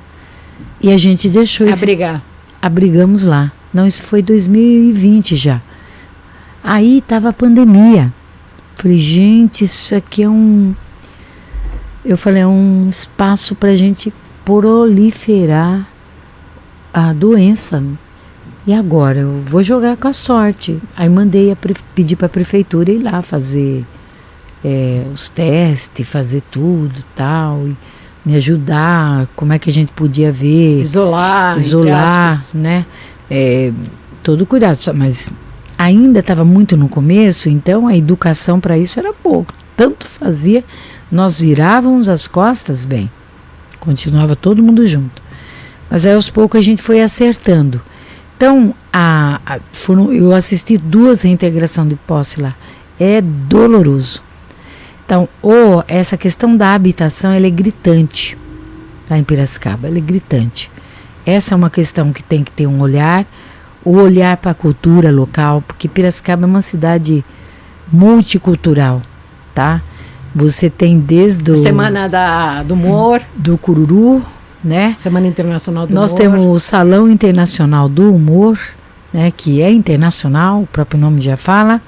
[0.82, 2.16] e a gente deixou Abrigar.
[2.16, 2.24] Esse,
[2.62, 3.52] abrigamos lá.
[3.74, 5.62] Não, isso foi 2020 já.
[6.64, 8.12] Aí estava a pandemia.
[8.76, 10.74] Falei, gente, isso aqui é um
[12.06, 14.14] eu falei, é um espaço para a gente
[14.44, 15.88] proliferar
[16.94, 17.82] a doença.
[18.66, 19.20] E agora?
[19.20, 20.80] Eu vou jogar com a sorte.
[20.96, 21.58] Aí mandei a
[21.96, 23.86] pedir para a prefeitura ir lá fazer
[24.64, 27.76] é, os testes, fazer tudo tal, e
[28.26, 30.82] me ajudar, como é que a gente podia ver.
[30.82, 31.58] Isolar.
[31.58, 32.86] Isolar, né?
[33.30, 33.72] É,
[34.22, 35.32] todo cuidado, mas
[35.78, 39.54] ainda estava muito no começo, então a educação para isso era pouco.
[39.76, 40.64] Tanto fazia
[41.14, 43.10] nós virávamos as costas bem.
[43.80, 45.22] Continuava todo mundo junto.
[45.88, 47.80] Mas aí aos poucos a gente foi acertando.
[48.36, 52.56] Então, a, a, foram, eu assisti duas reintegração de posse lá.
[53.00, 54.22] É doloroso.
[55.06, 58.38] Então, ou essa questão da habitação, ela é gritante.
[59.08, 60.72] Tá em Piracicaba, ela é gritante.
[61.26, 63.26] Essa é uma questão que tem que ter um olhar,
[63.84, 67.24] o olhar para a cultura local, porque Piracicaba é uma cidade
[67.92, 69.02] multicultural,
[69.54, 69.82] tá?
[70.36, 74.26] Você tem desde o Semana da, do Humor, do Cururu,
[74.64, 74.96] né?
[74.98, 76.24] Semana Internacional do Nós Humor.
[76.24, 78.58] Nós temos o Salão Internacional do Humor,
[79.12, 81.82] né, que é internacional, o próprio nome já fala.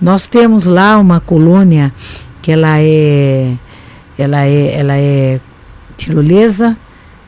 [0.00, 1.92] Nós temos lá uma colônia
[2.42, 3.54] que ela é
[4.18, 5.40] ela é ela é
[5.96, 6.76] tirolesa,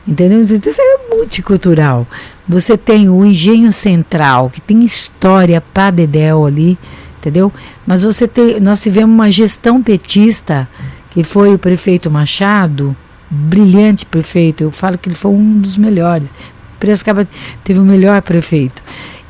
[0.07, 0.41] entendeu?
[0.41, 2.07] Isso é multicultural.
[2.47, 6.77] Você tem o Engenho Central, que tem história para dedéu ali,
[7.19, 7.53] entendeu?
[7.85, 10.67] Mas você tem, nós tivemos uma gestão petista,
[11.11, 12.95] que foi o prefeito Machado,
[13.33, 16.31] brilhante prefeito, eu falo que ele foi um dos melhores.
[16.79, 17.27] Piracicaba
[17.63, 18.83] teve o melhor prefeito.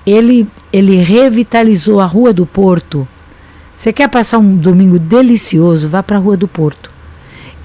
[0.05, 3.07] Ele, ele revitalizou a Rua do Porto.
[3.75, 5.87] Você quer passar um domingo delicioso?
[5.87, 6.91] Vá para a Rua do Porto.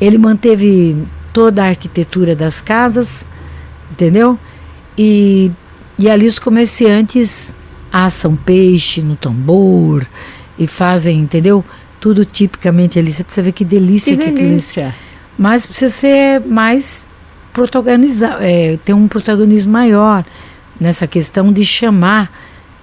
[0.00, 0.96] Ele manteve
[1.32, 3.26] toda a arquitetura das casas,
[3.90, 4.38] entendeu?
[4.96, 5.50] E,
[5.98, 7.54] e ali os comerciantes
[7.92, 10.06] assam peixe no tambor
[10.58, 11.64] e fazem, entendeu?
[12.00, 13.12] Tudo tipicamente ali.
[13.12, 14.94] Você precisa ver que delícia que, que delícia.
[15.38, 17.08] Mas precisa ser mais
[17.52, 20.24] protagonizar, é, ter um protagonismo maior
[20.80, 22.30] nessa questão de chamar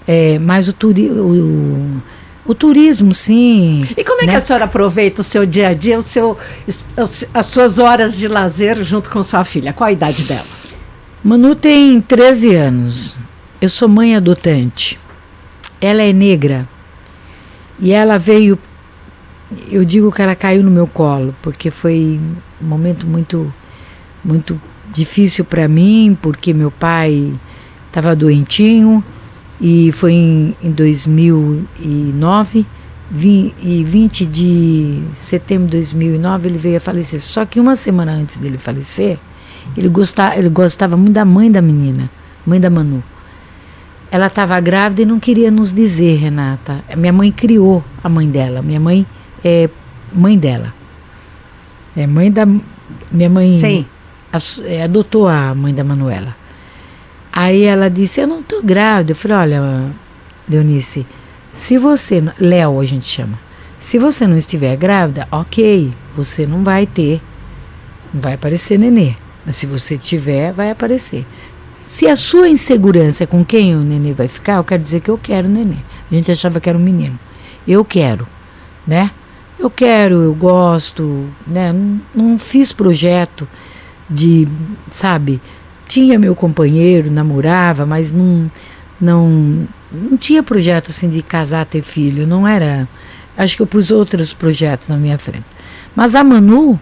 [0.08, 2.02] é, mais o, turi o,
[2.46, 3.88] O turismo, sim.
[3.98, 4.32] E como é né?
[4.32, 6.38] que a senhora aproveita o seu dia a dia, o seu,
[7.34, 9.74] as suas horas de lazer junto com sua filha?
[9.74, 10.46] Qual a idade dela?
[11.24, 13.18] Manu tem 13 anos.
[13.60, 15.00] Eu sou mãe adotante.
[15.82, 16.70] Ela é negra.
[17.80, 18.60] E ela veio.
[19.70, 22.20] Eu digo que ela caiu no meu colo, porque foi
[22.62, 23.54] um momento muito,
[24.24, 24.60] muito
[24.92, 27.34] difícil para mim, porque meu pai
[27.88, 29.04] estava doentinho
[29.60, 32.66] e foi em, em 2009
[33.14, 37.20] e 20 de setembro de 2009 ele veio a falecer.
[37.22, 39.20] Só que uma semana antes dele falecer,
[39.78, 42.10] ele gostava, ele gostava muito da mãe da menina,
[42.46, 43.04] mãe da Manu.
[44.12, 46.84] Ela estava grávida e não queria nos dizer, Renata.
[46.96, 48.62] Minha mãe criou a mãe dela.
[48.62, 49.06] Minha mãe
[49.46, 49.70] é
[50.12, 50.74] mãe dela.
[51.96, 52.48] É mãe da.
[53.12, 53.52] Minha mãe.
[53.52, 53.86] Sim.
[54.66, 56.36] É, adotou a mãe da Manuela.
[57.32, 59.12] Aí ela disse: Eu não estou grávida.
[59.12, 59.92] Eu falei: Olha,
[60.50, 61.06] Leonice,
[61.52, 62.24] se você.
[62.40, 63.40] Léo, a gente chama.
[63.80, 67.22] Se você não estiver grávida, ok, você não vai ter.
[68.12, 69.14] Não vai aparecer nenê.
[69.46, 71.24] Mas se você tiver, vai aparecer.
[71.70, 75.12] Se a sua insegurança é com quem o nenê vai ficar, eu quero dizer que
[75.12, 75.78] eu quero o nenê.
[76.12, 77.20] A gente achava que era um menino.
[77.68, 78.28] Eu quero,
[78.88, 79.12] né?
[79.58, 81.72] Eu quero, eu gosto, né?
[81.72, 83.48] Não, não fiz projeto
[84.10, 84.48] de,
[84.90, 85.42] sabe,
[85.88, 88.52] tinha meu companheiro, namorava, mas não,
[89.00, 92.28] não, não tinha projeto assim de casar, ter filho.
[92.28, 92.88] Não era.
[93.38, 95.46] Acho que eu pus outros projetos na minha frente.
[95.96, 96.80] Mas a Manu,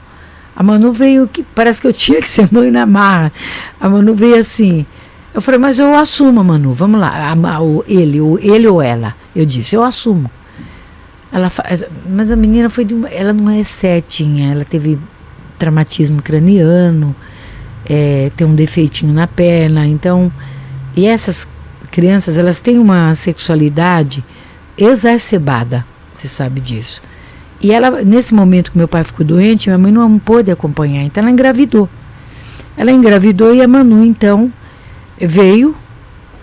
[0.56, 3.32] a Manu veio que parece que eu tinha que ser mãe na marra.
[3.80, 4.86] A Manu veio assim.
[5.34, 7.32] Eu falei, mas eu assumo, Manu, vamos lá.
[7.32, 9.16] A, o, ele, o, ele ou ela.
[9.36, 10.30] Eu disse, eu assumo.
[11.34, 11.52] Ela,
[12.08, 15.00] mas a menina foi de uma, ela não é certinha, ela teve
[15.58, 17.16] traumatismo craniano
[17.86, 19.86] é, tem um defeitinho na perna.
[19.88, 20.32] Então,
[20.96, 21.48] e essas
[21.92, 24.24] crianças, elas têm uma sexualidade
[24.78, 27.02] exacerbada, você sabe disso.
[27.62, 31.22] E ela, nesse momento que meu pai ficou doente, minha mãe não pôde acompanhar, então
[31.22, 31.88] ela engravidou.
[32.76, 34.52] Ela engravidou e a Manu, então,
[35.20, 35.76] veio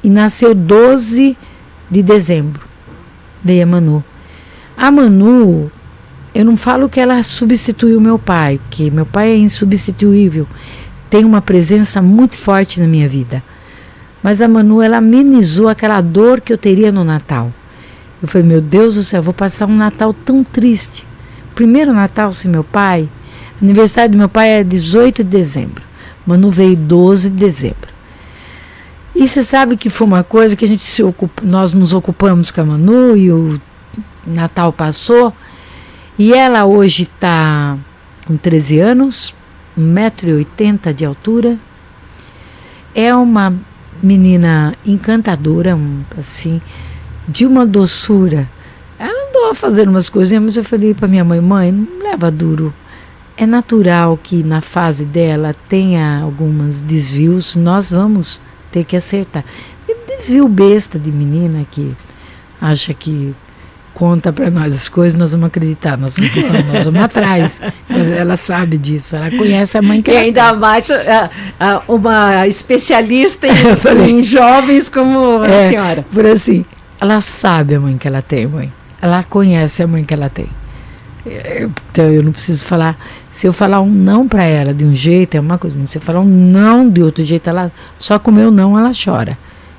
[0.03, 1.37] e nasceu 12
[1.91, 2.62] de dezembro.
[3.43, 4.05] Veio a Manu.
[4.81, 5.70] A Manu,
[6.35, 10.47] eu não falo que ela substituiu meu pai, que meu pai é insubstituível
[11.11, 13.43] tem uma presença muito forte na minha vida.
[14.23, 17.52] Mas a Manu, ela amenizou aquela dor que eu teria no Natal.
[18.23, 21.07] Eu falei, meu Deus do céu, vou passar um Natal tão triste.
[21.55, 23.07] Primeiro Natal sem meu pai.
[23.61, 25.82] Aniversário do meu pai é 18 de dezembro.
[26.24, 27.90] Manu veio 12 de dezembro.
[29.15, 31.02] E você sabe que foi uma coisa que a gente se
[31.43, 33.61] nós nos ocupamos com a Manu e o
[34.26, 35.34] Natal passou.
[36.18, 37.78] E ela hoje está
[38.26, 39.34] com 13 anos,
[39.78, 41.59] 1,80m de altura.
[42.94, 43.55] É uma
[44.02, 45.78] menina encantadora,
[46.18, 46.60] assim,
[47.26, 48.48] de uma doçura.
[48.98, 52.30] Ela andou a fazer umas coisinhas, mas eu falei para minha mãe: mãe, não leva
[52.30, 52.74] duro.
[53.36, 58.40] É natural que na fase dela tenha alguns desvios, nós vamos
[58.70, 59.44] ter que acertar.
[60.20, 61.97] Desvio besta de menina que
[62.60, 63.34] acha que
[64.01, 66.32] conta para nós as coisas, nós vamos acreditar, nós vamos,
[66.72, 67.60] nós vamos atrás.
[68.18, 73.47] Ela sabe disso, ela conhece a mãe que E ainda mais uh, uh, uma especialista
[73.47, 73.52] em,
[74.09, 76.06] em jovens como é, a senhora.
[76.10, 76.64] Por assim,
[76.98, 78.72] ela sabe a mãe que ela tem, mãe.
[79.02, 80.47] Ela conhece a mãe que ela tem.
[81.93, 82.98] Então eu não preciso falar.
[83.31, 85.77] Se eu falar um não para ela de um jeito, é uma coisa.
[85.86, 88.93] Se eu falar um não de outro jeito, ela só com o meu não ela
[88.93, 89.36] chora.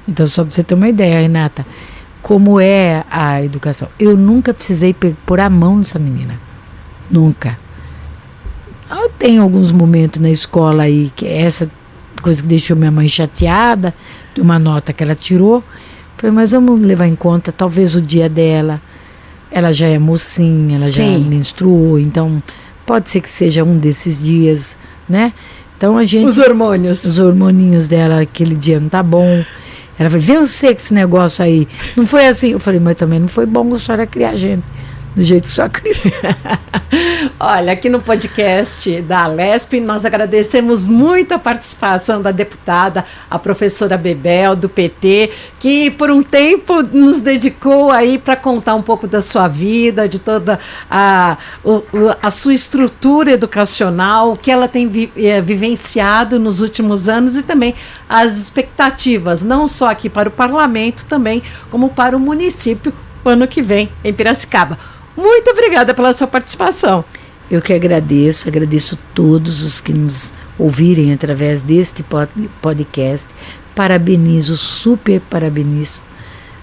[0.07, 1.65] Então, só para você ter uma ideia, Renata
[2.21, 3.89] como é a educação.
[3.99, 4.95] Eu nunca precisei
[5.25, 6.39] pôr a mão nessa menina.
[7.09, 7.57] Nunca.
[8.89, 11.69] Eu tenho alguns momentos na escola aí que essa
[12.21, 13.93] coisa que deixou minha mãe chateada,
[14.33, 15.63] de uma nota que ela tirou.
[16.15, 18.81] Falei, mas vamos levar em conta talvez o dia dela.
[19.49, 21.23] Ela já é mocinha, ela Sim.
[21.23, 22.41] já menstruou, então
[22.85, 24.77] pode ser que seja um desses dias,
[25.09, 25.33] né?
[25.77, 26.25] Então a gente.
[26.25, 27.03] Os hormônios.
[27.03, 29.43] Os hormoninhos dela, aquele dia não tá bom.
[30.01, 31.67] Ela falou, vê você que esse negócio aí.
[31.95, 32.51] Não foi assim.
[32.51, 34.63] Eu falei, mas também não foi bom a senhora criar gente
[35.15, 35.93] do jeito só cria.
[37.39, 43.97] Olha, aqui no podcast da Lesp, nós agradecemos muito a participação da deputada, a professora
[43.97, 49.21] Bebel, do PT, que por um tempo nos dedicou aí para contar um pouco da
[49.21, 50.59] sua vida, de toda
[50.89, 51.37] a,
[52.21, 57.43] a sua estrutura educacional, o que ela tem vi, é, vivenciado nos últimos anos e
[57.43, 57.73] também
[58.07, 62.93] as expectativas, não só aqui para o parlamento, também como para o município,
[63.25, 64.77] ano que vem, em Piracicaba.
[65.15, 67.03] Muito obrigada pela sua participação.
[67.49, 72.03] Eu que agradeço, agradeço todos os que nos ouvirem através deste
[72.61, 73.27] podcast.
[73.75, 76.01] Parabenizo, super parabenizo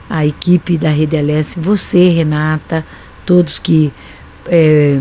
[0.08, 2.84] a equipe da Rede LS, você, Renata,
[3.26, 3.92] todos que
[4.46, 4.98] é,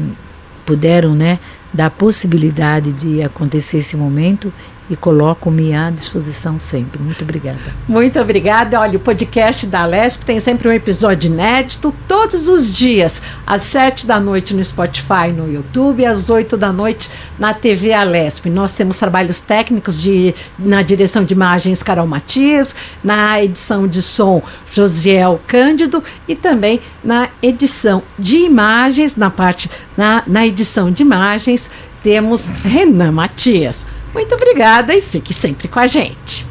[0.65, 1.40] puderam né,
[1.74, 4.52] dar possibilidade de acontecer esse momento
[4.89, 7.01] e coloco-me à disposição sempre.
[7.01, 7.59] Muito obrigada.
[7.88, 8.80] Muito obrigada.
[8.80, 14.05] Olha, o podcast da Lesp tem sempre um episódio inédito todos os dias, às sete
[14.05, 18.49] da noite no Spotify, no YouTube, às oito da noite na TV Alesp.
[18.49, 24.41] Nós temos trabalhos técnicos de, na direção de imagens Carol Matias, na edição de som
[24.72, 31.72] Josiel Cândido e também na edição de imagens, na parte na, na edição de imagens,
[32.03, 33.85] temos Renan Matias.
[34.18, 36.48] Muito obrigada e fique sempre com a gente.